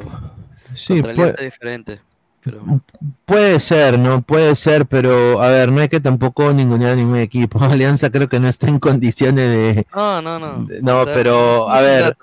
[0.75, 1.99] Sí, Contra puede- es diferente.
[2.43, 2.81] Pero...
[3.25, 4.21] Puede ser, ¿no?
[4.21, 7.59] Puede ser, pero a ver, no hay que tampoco ningunear ningún equipo.
[7.63, 9.87] Alianza creo que no está en condiciones de...
[9.95, 10.67] No, no, no.
[10.81, 12.17] No, O sea, pero a ver,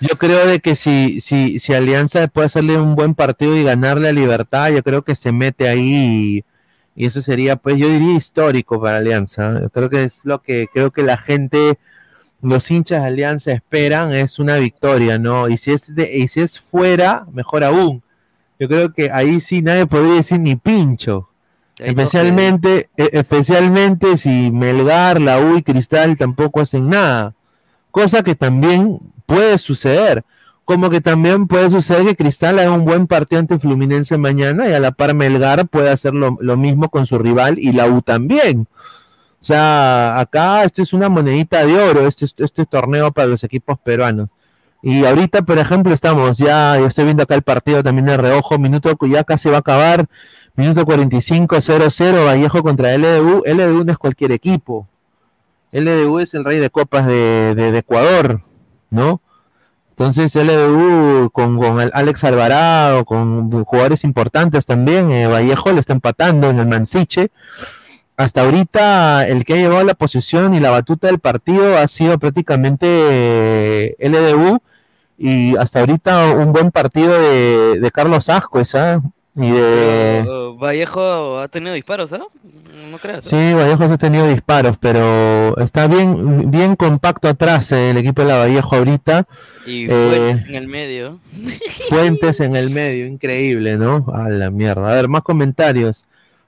[0.00, 4.08] yo creo de que si, si, si Alianza puede hacerle un buen partido y ganarle
[4.08, 6.44] a Libertad, yo creo que se mete ahí
[6.96, 9.60] y, y eso sería, pues yo diría histórico para Alianza.
[9.60, 11.78] Yo creo que es lo que creo que la gente,
[12.40, 15.50] los hinchas de Alianza esperan es una victoria, ¿no?
[15.50, 18.02] Y si es de, y si es fuera, mejor aún.
[18.58, 21.28] Yo creo que ahí sí nadie podría decir ni pincho.
[21.78, 27.34] Especialmente, e- especialmente si Melgar, la U y Cristal tampoco hacen nada.
[27.90, 30.24] Cosa que también puede suceder.
[30.64, 34.72] Como que también puede suceder que Cristal haga un buen partido ante Fluminense mañana y
[34.72, 38.02] a la par Melgar puede hacer lo, lo mismo con su rival y la U
[38.02, 38.66] también.
[39.40, 43.78] O sea, acá esto es una monedita de oro, este, este torneo para los equipos
[43.78, 44.30] peruanos.
[44.82, 48.58] Y ahorita, por ejemplo, estamos ya, yo estoy viendo acá el partido también de reojo,
[48.58, 50.06] minuto ya casi va a acabar,
[50.54, 53.42] minuto 45, 0-0, Vallejo contra LDU.
[53.46, 54.86] LDU no es cualquier equipo.
[55.72, 58.42] LDU es el rey de copas de, Ecuador,
[58.90, 59.20] ¿no?
[59.90, 66.50] Entonces LDU con, con Alex Alvarado, con jugadores importantes también, eh, Vallejo le está empatando
[66.50, 67.30] en el Mansiche.
[68.16, 72.18] Hasta ahorita el que ha llevado la posición y la batuta del partido ha sido
[72.18, 74.58] prácticamente eh, LDU
[75.18, 79.00] y hasta ahorita un buen partido de, de Carlos Ascuez, ¿ah?
[79.34, 80.20] Y de...
[80.22, 82.22] Pero, Vallejo ha tenido disparos, ¿ah?
[82.90, 83.26] No creas.
[83.26, 83.28] ¿ah?
[83.28, 88.28] Sí, Vallejo ha tenido disparos, pero está bien, bien compacto atrás eh, el equipo de
[88.28, 89.26] la Vallejo ahorita.
[89.66, 91.18] Y Eh, Fuentes en el medio.
[91.90, 94.06] Fuentes en el medio, increíble, ¿no?
[94.14, 94.90] A la mierda.
[94.90, 96.06] A ver, más comentarios.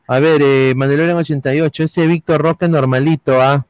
[0.08, 3.66] A ver, eh, Mandalorian 88, ese Víctor Roque normalito, ¿ah?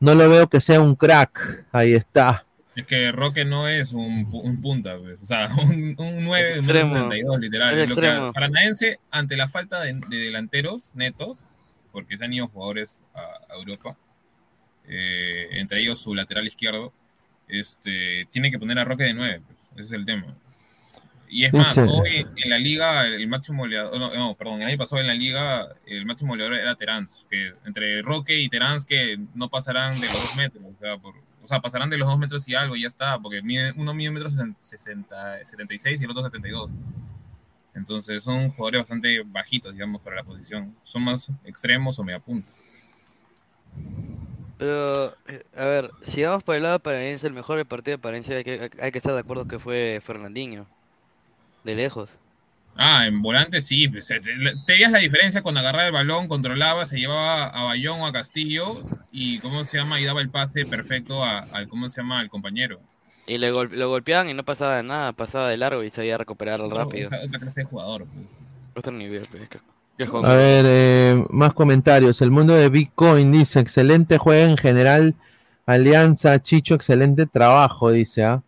[0.00, 1.66] No lo veo que sea un crack.
[1.72, 2.44] Ahí está.
[2.74, 5.22] Es que Roque no es un, pu- un punta, pues.
[5.22, 6.94] o sea, un, un 9 de un extremo.
[7.08, 7.78] 32, literal.
[7.78, 8.30] Es Lo que.
[8.34, 11.46] Paranaense, ante la falta de, de delanteros netos,
[11.92, 13.20] porque se han ido jugadores a,
[13.52, 13.96] a Europa,
[14.88, 16.92] eh, entre ellos su lateral izquierdo,
[17.48, 20.26] este, tiene que poner a Roque de 9, pues, ese es el tema.
[21.28, 24.78] Y es más, hoy en la liga, el máximo goleador, no, no, perdón, el año
[24.78, 29.18] pasado en la liga, el máximo goleador era Terán, que entre Roque y Terán que
[29.34, 32.18] no pasarán de los dos metros, o sea, por- o sea, pasarán de los dos
[32.18, 36.04] metros y algo y ya está, porque mide- uno mide un metro sesenta- 76 y
[36.04, 36.70] el otro 72.
[37.74, 40.74] Entonces son jugadores bastante bajitos, digamos, para la posición.
[40.84, 42.50] Son más extremos o media punta.
[44.58, 48.44] Pero, eh, a ver, si vamos por el lado paraense, el mejor partido de hay
[48.44, 50.66] que, hay que estar de acuerdo que fue Fernandinho.
[51.66, 52.08] De lejos.
[52.76, 56.84] Ah, en volante sí, pues, te, te veías la diferencia cuando agarraba el balón, controlaba,
[56.86, 60.66] se llevaba a Bayón o a Castillo y cómo se llama y daba el pase
[60.66, 62.78] perfecto a- al cómo se llama al compañero.
[63.26, 66.16] Y le gol- lo golpeaban y no pasaba de nada, pasaba de largo y sabía
[66.18, 67.06] recuperar rápido.
[67.06, 68.04] Otra, otra clase de jugador.
[68.04, 68.26] pues.
[68.76, 69.48] Otro nivel, pues,
[70.22, 72.20] A ver, eh, más comentarios.
[72.20, 75.14] El mundo de Bitcoin dice, excelente juego en general.
[75.64, 78.42] Alianza, Chicho, excelente trabajo, dice, ¿ah?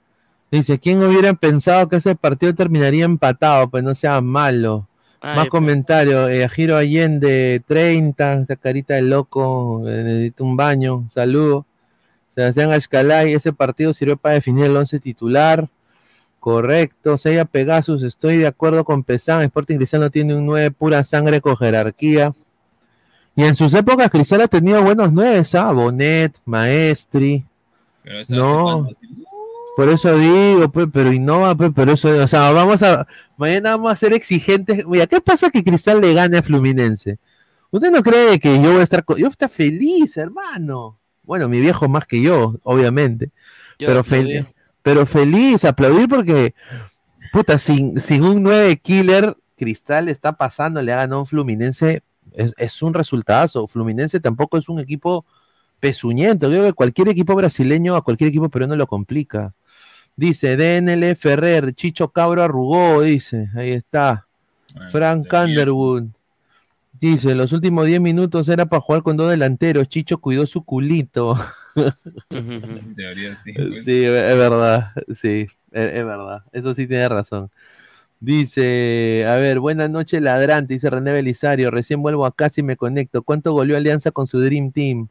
[0.50, 3.68] Dice, ¿quién hubiera pensado que ese partido terminaría empatado?
[3.68, 4.86] Pues no sea malo.
[5.22, 5.50] Más ya, pues.
[5.50, 6.30] comentarios.
[6.30, 11.66] Eh, Giro Allende, 30, esa carita de loco, eh, necesita un baño, saludo.
[12.34, 15.68] Sebastián Ashkalay, ese partido sirvió para definir el 11 titular.
[16.38, 21.02] Correcto, Seiya Pegasus, estoy de acuerdo con Pesán, Sporting Cristal no tiene un 9 pura
[21.02, 22.32] sangre con jerarquía.
[23.34, 25.72] Y en sus épocas Cristal ha tenido buenos 9, ¿ah?
[25.72, 27.44] Bonet, Maestri.
[28.04, 28.88] Pero eso No,
[29.78, 33.06] por eso digo, pues, pero innova, pues, pero eso, o sea, vamos a,
[33.36, 34.84] mañana vamos a ser exigentes.
[34.84, 37.20] Mira, ¿qué pasa que Cristal le gane a Fluminense?
[37.70, 40.98] ¿Usted no cree que yo voy a estar, yo voy a estar feliz, hermano?
[41.22, 43.30] Bueno, mi viejo más que yo, obviamente,
[43.78, 44.46] Yo pero feliz,
[44.82, 46.56] pero feliz, aplaudir porque,
[47.32, 52.02] puta, sin, sin un 9 killer, Cristal está pasando, le ha ganado a un Fluminense,
[52.34, 53.68] es, es un resultado.
[53.68, 55.24] Fluminense tampoco es un equipo
[55.78, 56.48] pezuñento.
[56.48, 59.54] Creo que cualquier equipo brasileño a cualquier equipo peruano lo complica.
[60.18, 64.26] Dice DNL Ferrer, Chicho Cabro arrugó, dice, ahí está.
[64.90, 66.06] Frank Underwood.
[66.98, 69.88] Dice, los últimos 10 minutos era para jugar con dos delanteros.
[69.88, 71.36] Chicho cuidó su culito.
[72.30, 73.52] En teoría sí.
[73.84, 77.48] Sí, es verdad, sí, es, es verdad, eso sí tiene razón.
[78.18, 82.76] Dice, a ver, buenas noches ladrante, dice René Belisario, recién vuelvo a casa y me
[82.76, 83.22] conecto.
[83.22, 85.06] ¿Cuánto goleó Alianza con su Dream Team?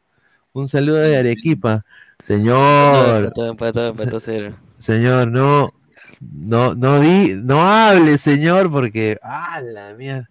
[0.52, 1.86] Un saludo de Arequipa.
[2.22, 4.67] Señor, Empató, empató, empató cero.
[4.78, 5.72] Señor, no,
[6.20, 10.28] no, no di, no hable, señor, porque, ah, la mierda,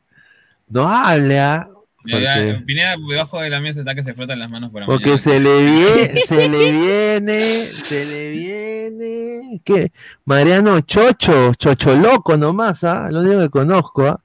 [0.69, 1.67] no hable, ah.
[2.09, 5.07] Porque- Pineda debajo de la mesa está que se frotan las manos por la Porque
[5.17, 5.21] mañana.
[5.23, 9.61] se le viene, se le viene, se le viene.
[9.65, 9.91] ¿Qué?
[10.23, 13.09] Mariano Chocho, Chocho Loco nomás, ¿ah?
[13.11, 14.21] Lo único que conozco, ¿ah?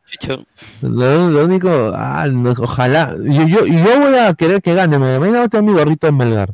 [0.83, 3.17] Lo, lo único, ah, no, ojalá.
[3.21, 4.97] Yo, yo, y yo voy a querer que gane.
[5.01, 6.51] Me venga a mi gorrito en Melgar.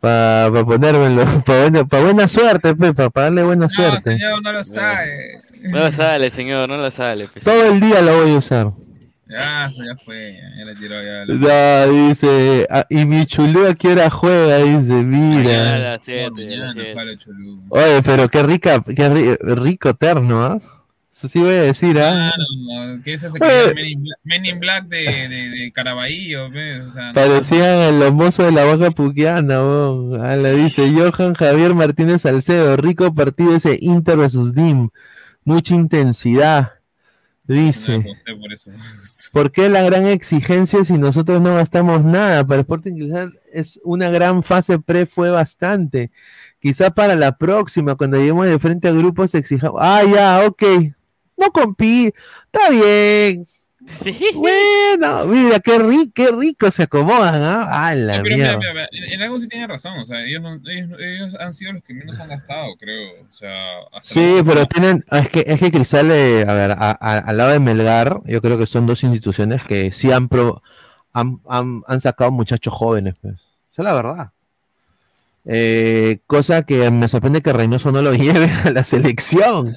[0.00, 4.12] Para ponérmelo, para buena, pa buena suerte, para darle buena No, suerte.
[4.12, 5.40] señor, no lo sabe.
[5.64, 7.26] No lo sale, señor, no lo sale.
[7.32, 7.44] pues.
[7.44, 8.70] Todo el día lo voy a usar.
[9.30, 11.24] Ya, ya fue, ya la tiró, ya.
[11.26, 15.78] la- No, dice, ah, y mi chulú a qué hora juega, dice, mira.
[15.78, 16.94] las siete, Mañana, a las siete.
[16.94, 17.62] palo chulú.
[17.68, 20.58] Oye, pero qué rica, qué ri- rico terno, ¿ah?
[21.18, 22.30] Eso sí voy a decir, ¿ah?
[22.32, 22.44] Claro,
[22.94, 23.74] no, ¿Qué es ese Oye.
[23.74, 26.48] que Men in Black, Men in Black de, de, de Caraballo?
[26.52, 27.14] pues, O sea, no.
[27.14, 30.24] Parecían los mozos de la vaca puquiana, weón.
[30.24, 34.90] Ah, le dice Johan Javier Martínez Salcedo, rico partido ese Inter versus DIM,
[35.42, 36.74] mucha intensidad.
[37.42, 38.04] Dice,
[38.38, 38.70] por eso.
[39.32, 42.46] ¿por qué la gran exigencia si nosotros no gastamos nada?
[42.46, 46.12] Para Sporting Cristal es una gran fase pre, fue bastante.
[46.60, 49.80] Quizá para la próxima, cuando lleguemos de frente a grupos, exijamos.
[49.82, 50.62] Ah, ya, ok.
[51.38, 52.12] No compí.
[52.52, 53.44] Está bien.
[54.34, 57.88] Bueno, mira, qué, ri- qué rico se acomodan, ¿ah?
[57.88, 58.58] A la No, pero mira, mierda.
[58.58, 61.54] mira, mira, en, en algo sí tiene razón, o sea, ellos, no- ellos, ellos han
[61.54, 65.44] sido los que menos han gastado, creo, o sea, hasta Sí, pero tienen, es que,
[65.46, 68.66] es que Cristal, eh, a ver, a- a- al lado de Melgar, yo creo que
[68.66, 70.62] son dos instituciones que sí han, pro-
[71.12, 73.34] han, han- han sacado muchachos jóvenes, pues.
[73.72, 74.30] Esa es la verdad.
[75.44, 79.76] Eh, cosa que me sorprende que Reynoso no lo lleve a la selección.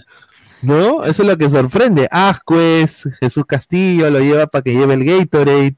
[0.61, 1.03] ¿No?
[1.03, 2.07] Eso es lo que sorprende.
[2.11, 5.75] Ascuez, Jesús Castillo lo lleva para que lleve el Gatorade.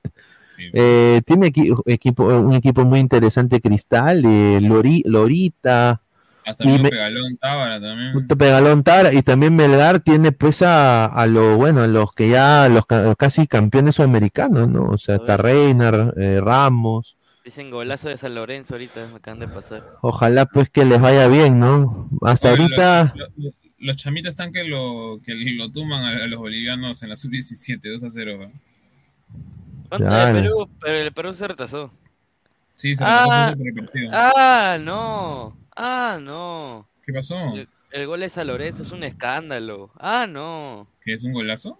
[0.74, 6.02] Eh, tiene equi- equipo, un equipo muy interesante, Cristal, eh, Lori- Lorita.
[6.46, 8.28] hasta y me- Pegalón Tábara también.
[8.28, 12.68] Pegalón Tara, y también Melgar tiene pues a, a lo bueno, a los que ya,
[12.70, 14.84] los ca- casi campeones sudamericanos, ¿no?
[14.90, 19.48] O sea, está Reiner, eh, Ramos, Dicen golazo de San Lorenzo ahorita, me acaban de
[19.50, 19.84] pasar.
[20.02, 22.10] ojalá pues que les vaya bien, ¿no?
[22.22, 23.54] Hasta Oye, ahorita, Los, los-
[23.84, 27.80] los chamitos están que lo, que lo tumban a, a los bolivianos en la sub-17,
[27.92, 28.40] 2 a 0.
[28.40, 28.50] ¿va?
[29.90, 30.36] ¿Cuánto Claro.
[30.38, 30.70] de Perú?
[30.82, 31.92] Pero el Perú se retrasó.
[32.74, 34.10] Sí, se ah, retrasó por el partido.
[34.14, 35.58] ah, no.
[35.76, 36.88] Ah, no.
[37.06, 37.38] ¿Qué pasó?
[37.56, 39.92] El, el gol de San Lorenzo es un escándalo.
[40.00, 40.88] Ah, no.
[41.04, 41.80] ¿Que es un golazo?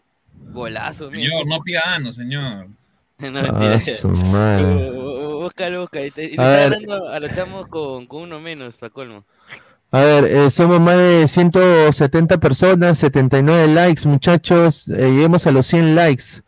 [0.52, 1.30] Golazo, mira.
[1.30, 2.68] Señor, no pida ano, señor.
[3.20, 4.66] No, Ah, su madre.
[4.66, 6.06] Bu- bu- Búscalo, busca.
[6.06, 6.88] Y te, y te A está ver.
[6.88, 9.24] dando a los chamos con, con uno menos, para colmo.
[9.94, 15.66] A ver, eh, somos más de 170 personas, 79 likes, muchachos, eh, lleguemos a los
[15.68, 16.42] 100 likes.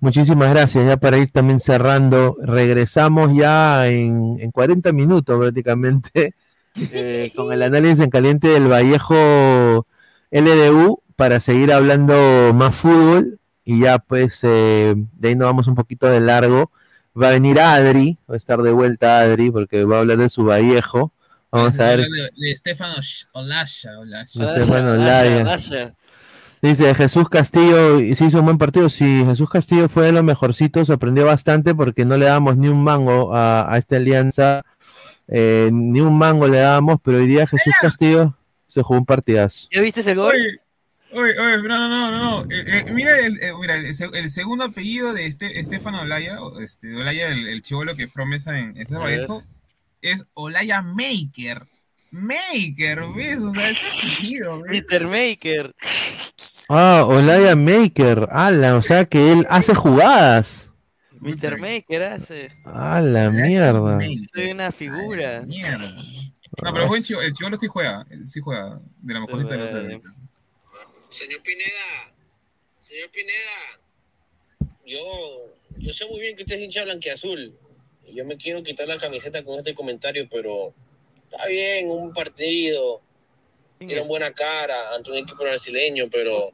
[0.00, 6.34] Muchísimas gracias, ya para ir también cerrando, regresamos ya en, en 40 minutos prácticamente.
[6.76, 9.86] eh, con el análisis en caliente del Vallejo
[10.30, 12.14] LDU para seguir hablando
[12.54, 16.70] más fútbol y ya pues eh, de ahí nos vamos un poquito de largo.
[17.20, 20.30] Va a venir Adri, va a estar de vuelta Adri porque va a hablar de
[20.30, 21.12] su Vallejo.
[21.52, 22.00] Vamos a ver.
[22.00, 24.44] De, de Stefano Sh- Olasha, Olasha.
[24.46, 25.42] De Stefano Olaya.
[25.42, 25.94] Olaya.
[26.62, 28.90] Dice Jesús Castillo, y se hizo un buen partido.
[28.90, 32.84] Sí, Jesús Castillo fue de los mejorcitos, sorprendió bastante porque no le damos ni un
[32.84, 34.62] mango a, a esta alianza,
[35.26, 38.36] eh, ni un mango le damos, pero hoy día Jesús Castillo
[38.68, 39.68] se jugó un partidazo.
[39.72, 40.34] ¿Ya viste ese gol?
[41.12, 42.44] Oye, oye, no, no, no, no.
[42.44, 42.50] no.
[42.54, 46.38] Eh, eh, mira, el, eh, mira el, se- el segundo apellido de este, Estefano Olaya,
[46.60, 49.42] este, Olaya, el, el chivolo que es promesa en ese Vallejo,
[50.02, 51.62] es Olaya Maker.
[52.10, 53.38] Maker, ¿ves?
[53.38, 54.60] O sea, ese apellido.
[54.60, 55.06] Mr.
[55.06, 55.74] Maker.
[56.68, 60.68] Ah, Olaya Maker, ala, o sea que él hace jugadas.
[61.20, 61.58] Mr.
[61.58, 62.52] Maker hace.
[62.64, 63.98] A la mierda.
[64.32, 65.42] Soy una figura.
[65.42, 65.96] Mierda.
[66.62, 69.70] No, pero el chivolo sí juega, él sí juega, de la mejorcita de los.
[71.10, 72.14] Señor Pineda,
[72.78, 73.80] señor Pineda,
[74.86, 75.00] yo,
[75.78, 77.56] yo sé muy bien que usted es hincha blanquiazul.
[78.14, 80.72] Yo me quiero quitar la camiseta con este comentario, pero
[81.30, 83.00] está bien, un partido.
[83.78, 86.52] Dieron buena cara ante un equipo brasileño, pero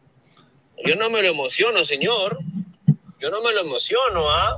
[0.84, 2.38] yo no me lo emociono, señor.
[3.18, 4.56] Yo no me lo emociono, ¿ah?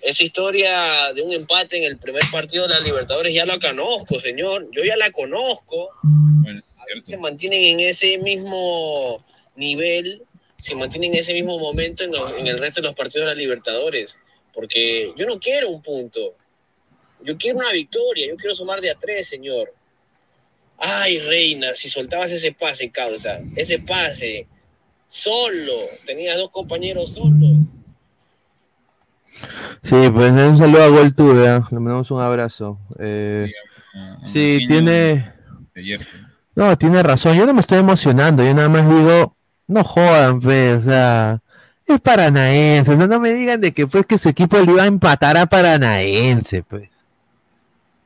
[0.00, 4.20] Esa historia de un empate en el primer partido de la Libertadores ya la conozco,
[4.20, 4.68] señor.
[4.70, 5.90] Yo ya la conozco
[7.02, 9.24] se mantienen en ese mismo
[9.56, 10.22] nivel,
[10.56, 13.34] se mantienen en ese mismo momento en, los- en el resto de los partidos de
[13.34, 14.18] la Libertadores.
[14.58, 16.34] Porque yo no quiero un punto.
[17.22, 18.26] Yo quiero una victoria.
[18.26, 19.72] Yo quiero sumar de a tres, señor.
[20.76, 24.48] Ay, Reina, si soltabas ese pase, causa, ese pase,
[25.06, 25.74] solo,
[26.04, 27.68] tenías dos compañeros solos.
[29.84, 31.68] Sí, pues un saludo a Gol Tube, ¿ah?
[31.70, 32.80] le mandamos un abrazo.
[32.98, 33.52] Eh,
[34.26, 35.34] sí, tiene...
[36.56, 37.36] No, tiene razón.
[37.36, 38.42] Yo no me estoy emocionando.
[38.42, 39.36] Yo nada más digo,
[39.68, 41.42] no jodan, pues, o sea,
[41.88, 44.82] Es paranaense, o sea, no me digan de que pues que su equipo le iba
[44.82, 46.90] a empatar a Paranaense, pues.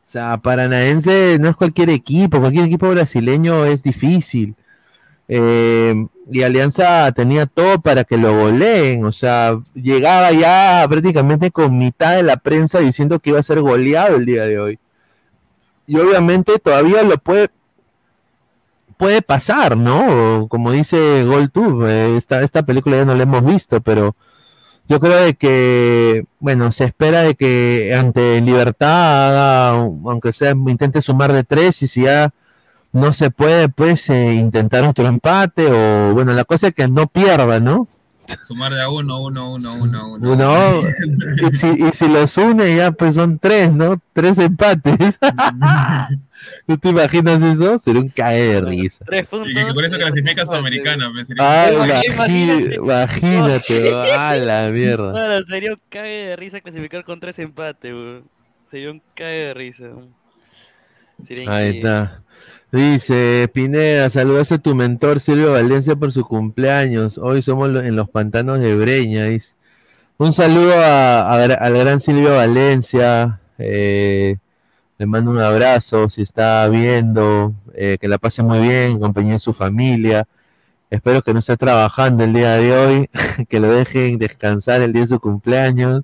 [0.06, 4.54] O sea, Paranaense no es cualquier equipo, cualquier equipo brasileño es difícil.
[5.26, 5.94] Eh,
[6.30, 12.14] y Alianza tenía todo para que lo goleen, o sea, llegaba ya prácticamente con mitad
[12.14, 14.78] de la prensa diciendo que iba a ser goleado el día de hoy.
[15.88, 17.48] Y obviamente todavía lo puede
[19.02, 20.46] puede pasar, ¿no?
[20.48, 24.14] Como dice GolTube, eh, esta, esta película ya no la hemos visto, pero
[24.88, 31.42] yo creo que, bueno, se espera de que ante Libertad, aunque sea, intente sumar de
[31.42, 32.30] tres y si ya
[32.92, 37.08] no se puede, pues eh, intentar otro empate o, bueno, la cosa es que no
[37.08, 37.88] pierda, ¿no?
[38.42, 40.36] Sumar de a uno, uno, uno, uno, uno.
[40.36, 40.80] No,
[41.48, 44.00] y si, y si los une ya pues son tres, ¿no?
[44.12, 45.18] Tres empates.
[46.66, 47.78] ¿Tú te imaginas eso?
[47.78, 49.04] Sería un cae de risa.
[49.04, 49.50] Tres puntos.
[49.50, 51.10] Y que por eso clasifica a Sudamericana.
[51.12, 55.12] pues, Ah, imagi- imagínate, a la mierda.
[55.12, 58.24] Claro, sería un cague de risa clasificar con tres empates, weón.
[58.70, 59.82] Sería un cague de risa.
[59.84, 60.14] weón.
[61.28, 61.78] Sería Ahí increíble.
[61.90, 62.22] está.
[62.72, 67.18] Dice Pineda, saludos a tu mentor Silvio Valencia por su cumpleaños.
[67.18, 69.26] Hoy somos en los pantanos de Breña.
[69.26, 69.52] dice.
[70.18, 73.40] Un saludo a- a al gran Silvio Valencia.
[73.58, 74.36] eh,
[74.98, 77.54] le mando un abrazo si está viendo.
[77.74, 80.26] eh, que la pase muy bien, en compañía de su familia.
[80.90, 83.10] Espero que no esté trabajando el día de hoy.
[83.48, 86.02] que lo dejen descansar el día de su cumpleaños.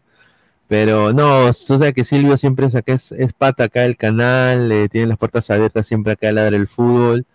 [0.68, 5.50] Pero no, sabes que Silvio siempre es, pata acá del canal, eh, tiene las puertas
[5.50, 7.26] abiertas siempre acá a ladrar el fútbol.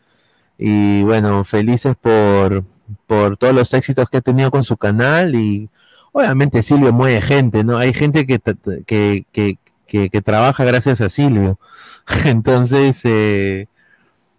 [0.57, 2.63] Y bueno, felices por,
[3.07, 5.35] por todos los éxitos que ha tenido con su canal.
[5.35, 5.69] Y
[6.11, 7.77] obviamente Silvio mueve gente, ¿no?
[7.77, 8.39] Hay gente que,
[8.85, 11.59] que, que, que trabaja gracias a Silvio.
[12.25, 13.67] Entonces, eh,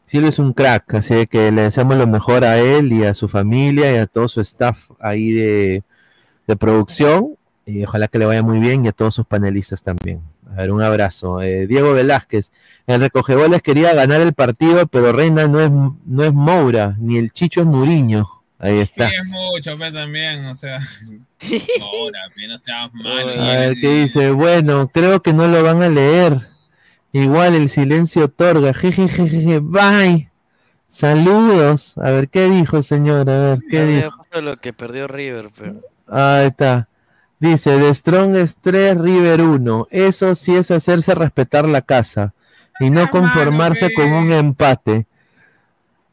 [0.07, 3.29] Silvio es un crack, así que le deseamos lo mejor a él y a su
[3.29, 5.83] familia y a todo su staff ahí de,
[6.47, 7.37] de producción.
[7.67, 10.21] Y ojalá que le vaya muy bien y a todos sus panelistas también.
[10.53, 11.41] A ver, un abrazo.
[11.41, 12.51] Eh, Diego Velázquez,
[12.87, 17.33] el recogeboles quería ganar el partido, pero Reina no es, no es Moura, ni el
[17.33, 18.27] Chicho es Muriño.
[18.59, 19.09] Ahí está.
[19.09, 20.81] Sí, es mucho, pues, también, o sea.
[21.45, 23.31] Pues, no seas malo.
[23.31, 24.31] A ver, ¿qué dice?
[24.31, 26.49] Bueno, creo que no lo van a leer.
[27.13, 28.73] Igual el silencio otorga.
[28.73, 30.31] Jejejeje, bye.
[30.89, 31.93] Saludos.
[31.99, 33.29] A ver, ¿qué dijo, señor?
[33.29, 34.41] A ver, ¿qué dijo?
[34.41, 35.83] lo que perdió River, pero.
[36.09, 36.89] Ahí está.
[37.45, 39.89] Dice, The Strong es 3, River 1.
[39.91, 42.33] Eso sí es hacerse respetar la casa
[42.81, 45.07] y no conformarse con un empate.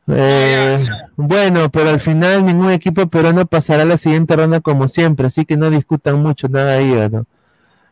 [0.08, 0.86] Eh,
[1.16, 5.46] bueno, pero al final ningún equipo peruano pasará a la siguiente ronda como siempre, así
[5.46, 7.24] que no discutan mucho nada ahí, ¿no?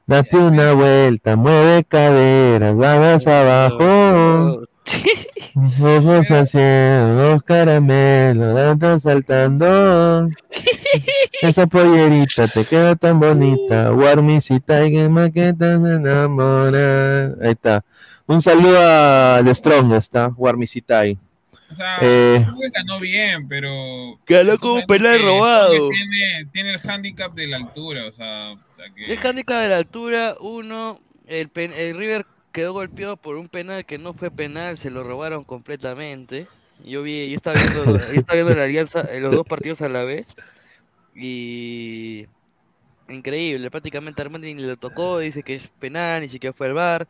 [0.06, 4.64] Date una vuelta, mueve caderas, vamos abajo.
[5.82, 10.28] Ojos al cielo, dos caramelos, dando saltando.
[11.42, 13.94] Esa pollerita te queda tan bonita.
[13.94, 17.36] Warmisita y que maquetas se enamoran.
[17.42, 17.84] Ahí está.
[18.28, 20.32] Un saludo a The Strong, está.
[20.36, 21.18] Warmisitai.
[21.72, 24.20] O sea, Eh, ganó bien, pero.
[24.28, 25.90] Ganó con un penal que robado.
[25.90, 28.56] Tiene, tiene el handicap de la altura, o sea.
[28.96, 33.48] que- El handicap de la altura, uno, el, pen- el River quedó golpeado por un
[33.48, 36.48] penal que no fue penal, se lo robaron completamente.
[36.86, 39.90] Yo vi, yo estaba viendo, yo estaba viendo la alianza, eh, los dos partidos a
[39.90, 40.34] la vez
[41.20, 42.28] y
[43.10, 47.08] increíble, prácticamente Armani ni lo tocó, dice que es penal, ni siquiera fue al bar.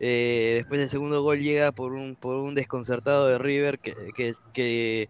[0.00, 4.34] Eh, después el segundo gol llega por un por un desconcertado de River que, que,
[4.52, 5.08] que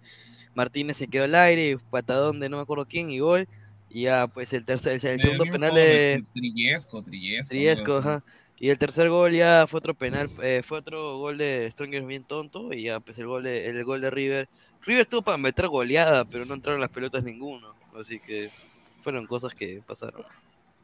[0.55, 3.47] Martínez se quedó al aire, patadón de no me acuerdo quién y gol.
[3.91, 7.97] Y ya pues el tercer el, segundo penal de este, Trillesco, Trillesco.
[7.99, 8.09] Así.
[8.09, 8.25] ajá.
[8.61, 12.25] Y el tercer gol ya fue otro penal, eh, fue otro gol de Strongers bien
[12.25, 14.49] tonto y ya pues el gol de el gol de River.
[14.83, 18.51] River estuvo para meter goleada, pero no entraron las pelotas ninguno, así que
[19.03, 20.25] fueron cosas que pasaron.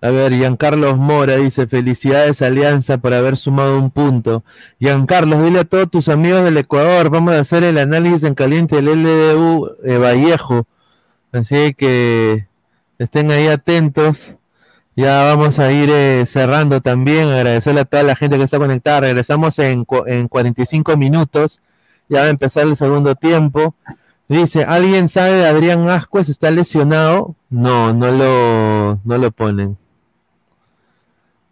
[0.01, 4.44] A ver, Giancarlos Mora dice, felicidades Alianza por haber sumado un punto.
[4.78, 8.76] Giancarlos, dile a todos tus amigos del Ecuador, vamos a hacer el análisis en caliente
[8.76, 10.66] del LDU eh, Vallejo.
[11.32, 12.48] Así que
[12.98, 14.36] estén ahí atentos.
[14.94, 19.01] Ya vamos a ir eh, cerrando también, agradecerle a toda la gente que está conectada.
[19.01, 21.60] Regresamos en, en 45 minutos.
[22.09, 23.74] Ya va a empezar el segundo tiempo.
[24.28, 26.28] Dice, ¿alguien sabe de Adrián Ascuez?
[26.28, 27.36] ¿Está lesionado?
[27.51, 29.76] No, no lo, no lo ponen.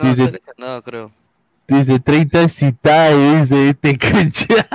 [0.01, 1.13] No, Dice, está lesionado, creo.
[1.69, 4.69] dice 30 Citai, dice este cacha.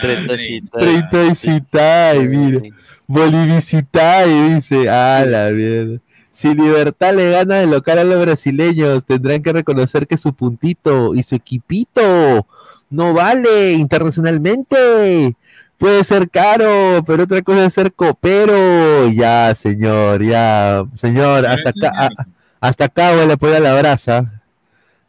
[0.00, 0.80] 30 citas.
[0.82, 2.60] 30 Citai, mira.
[3.06, 4.88] Bolivicitai, dice.
[4.88, 5.98] Ah, la mierda.
[6.32, 11.14] Si Libertad le gana de local a los brasileños, tendrán que reconocer que su puntito
[11.14, 12.46] y su equipito
[12.90, 15.36] no vale internacionalmente.
[15.78, 19.08] Puede ser caro, pero otra cosa es ser copero.
[19.08, 20.84] Ya, señor, ya.
[20.96, 22.26] Señor, hasta acá, a-
[22.60, 24.42] hasta acá voy a apoyar la brasa.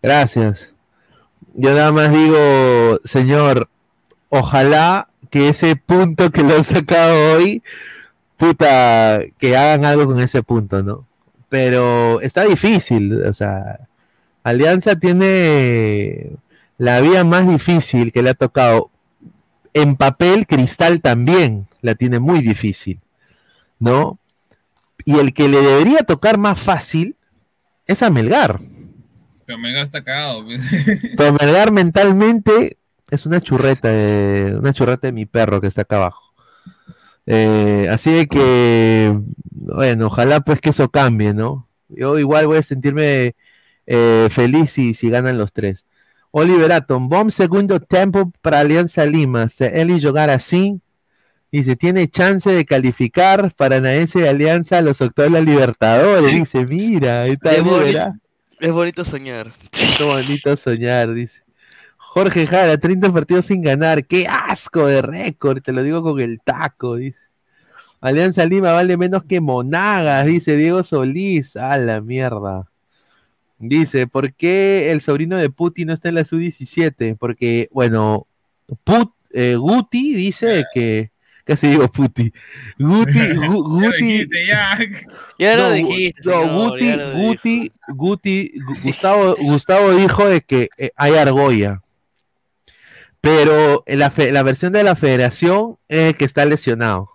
[0.02, 0.74] Gracias.
[1.56, 3.68] Yo nada más digo, señor,
[4.30, 7.64] ojalá que ese punto que lo han sacado hoy,
[8.38, 11.06] puta, que hagan algo con ese punto, ¿no?
[11.50, 13.80] Pero está difícil, o sea,
[14.44, 16.30] Alianza tiene
[16.78, 18.92] la vía más difícil que le ha tocado.
[19.80, 23.00] En papel, Cristal también la tiene muy difícil,
[23.80, 24.20] ¿no?
[25.06, 27.16] Y el que le debería tocar más fácil
[27.88, 28.60] es a Melgar.
[29.46, 30.44] Pero Melgar está cagado.
[30.44, 30.62] pues.
[31.18, 32.78] Pero Melgar mentalmente
[33.10, 36.34] es una churreta, de, una churreta de mi perro que está acá abajo.
[37.26, 39.18] Eh, así de que,
[39.52, 41.70] bueno, ojalá pues que eso cambie, ¿no?
[41.88, 43.36] Yo igual voy a sentirme
[43.88, 45.86] eh, feliz si, si ganan los tres.
[46.32, 49.50] Oliver Atom, bom segundo tempo para Alianza Lima.
[49.50, 50.80] Se ele jogar así
[51.52, 56.32] y se tiene chance de calificar Paranaense de Alianza a los octavos de la Libertadores.
[56.34, 58.20] Dice, mira, está Es, boni-
[58.60, 59.52] es bonito soñar.
[59.98, 61.42] Qué bonito soñar, dice.
[61.98, 64.06] Jorge Jara, 30 partidos sin ganar.
[64.06, 67.20] Qué asco de récord, te lo digo con el taco, dice.
[68.02, 71.56] Alianza Lima vale menos que Monagas, dice Diego Solís.
[71.56, 72.69] A la mierda.
[73.60, 77.18] Dice, ¿por qué el sobrino de Putin no está en la Su-17?
[77.20, 78.26] Porque, bueno,
[78.84, 81.12] Put, eh, Guti dice que.
[81.44, 82.32] Casi digo Puti.
[82.78, 84.04] Guti, Gu- Ya lo Guti.
[84.06, 84.78] dijiste, ya.
[85.40, 90.42] Ya lo No, dijiste, no, señor, Guti, lo Guti, Guti, Gu- Gustavo, Gustavo dijo de
[90.42, 91.82] que eh, hay argolla.
[93.20, 97.10] Pero la, fe- la versión de la federación es que está lesionado.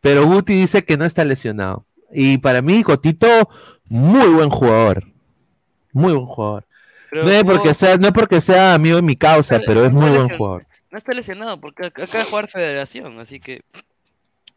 [0.00, 1.84] Pero Guti dice que no está lesionado.
[2.12, 3.26] Y para mí, Cotito,
[3.88, 5.04] muy buen jugador.
[5.92, 6.64] Muy buen jugador.
[7.10, 9.84] Pero no, es no- porque sea, no es porque sea amigo de mi causa, pero
[9.84, 10.66] es muy buen jugador.
[10.90, 13.62] No está lesionado porque ac- acaba de jugar Federación, así que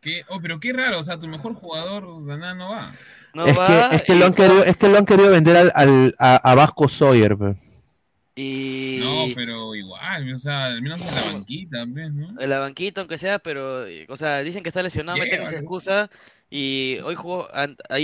[0.02, 0.22] ¿Qué?
[0.30, 2.96] Oh, pero qué raro, o sea, tu mejor jugador de nada no va.
[3.34, 3.90] no es, va.
[3.90, 6.16] que, es, que y lo han querido, es que lo han querido vender al, al-
[6.20, 7.36] a, a Vasco Sawyer.
[8.36, 12.40] Y No, pero igual, o sea, al menos en la banquita también, ¿no?
[12.40, 15.56] en la banquita, aunque sea, pero, eh, o sea, dicen que está lesionado, meten esa
[15.56, 16.10] excusa
[16.50, 17.48] y hoy jugó,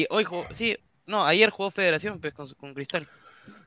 [0.09, 3.07] hoy jugó, sí, no, ayer jugó Federación pues, con, con Cristal.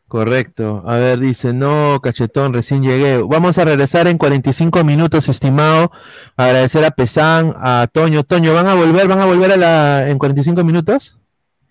[0.07, 0.83] Correcto.
[0.87, 3.23] A ver, dice, no, cachetón, recién llegué.
[3.23, 5.91] Vamos a regresar en 45 minutos, estimado.
[6.37, 8.23] Agradecer a Pesán, a Toño.
[8.23, 9.09] Toño, ¿van a volver?
[9.09, 11.17] ¿Van a volver a la en 45 minutos?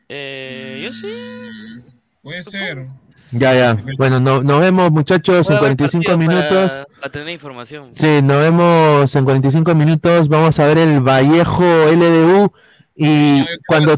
[0.10, 1.14] Eh, yo sí.
[2.22, 2.88] Puede ser.
[3.32, 3.78] Ya, ya.
[3.98, 6.72] Bueno, no- nos vemos, muchachos, en Voy a ver 45 partido minutos.
[6.72, 7.96] Para, para tener información.
[7.96, 10.28] Sí, nos vemos en 45 minutos.
[10.28, 12.52] Vamos a ver el Vallejo LDU.
[12.95, 13.98] Y cuando,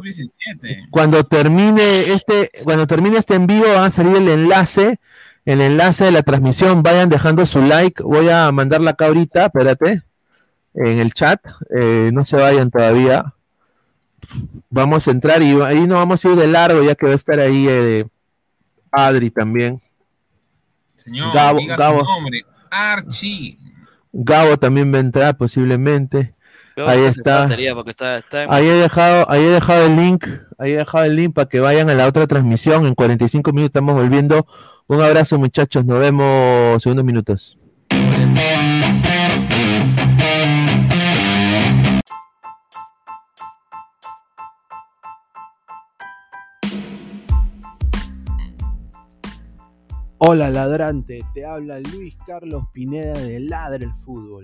[0.89, 4.99] cuando termine este, cuando termine este en vivo, va a salir el enlace,
[5.43, 6.81] el enlace de la transmisión.
[6.81, 8.01] Vayan dejando su like.
[8.03, 10.01] Voy a mandarla acá ahorita, espérate,
[10.73, 11.41] en el chat.
[11.77, 13.34] Eh, no se vayan todavía.
[14.69, 17.15] Vamos a entrar y ahí nos vamos a ir de largo, ya que va a
[17.15, 18.05] estar ahí eh,
[18.91, 19.81] Adri también.
[20.95, 21.99] Señor, Gabo- diga Gabo.
[21.99, 22.41] su nombre.
[22.72, 23.57] Archie.
[24.13, 26.34] Gabo también va a entrar posiblemente.
[26.77, 27.41] Ahí está.
[27.43, 30.26] batería, porque está, está en- Ahí he dejado, ahí he dejado el link,
[30.57, 32.85] ahí he dejado el link para que vayan a la otra transmisión.
[32.85, 34.45] En 45 minutos estamos volviendo.
[34.88, 35.85] Un abrazo, muchachos.
[35.85, 37.57] Nos vemos segundos minutos.
[50.18, 54.43] Hola ladrante, te habla Luis Carlos Pineda de Ladra el Fútbol.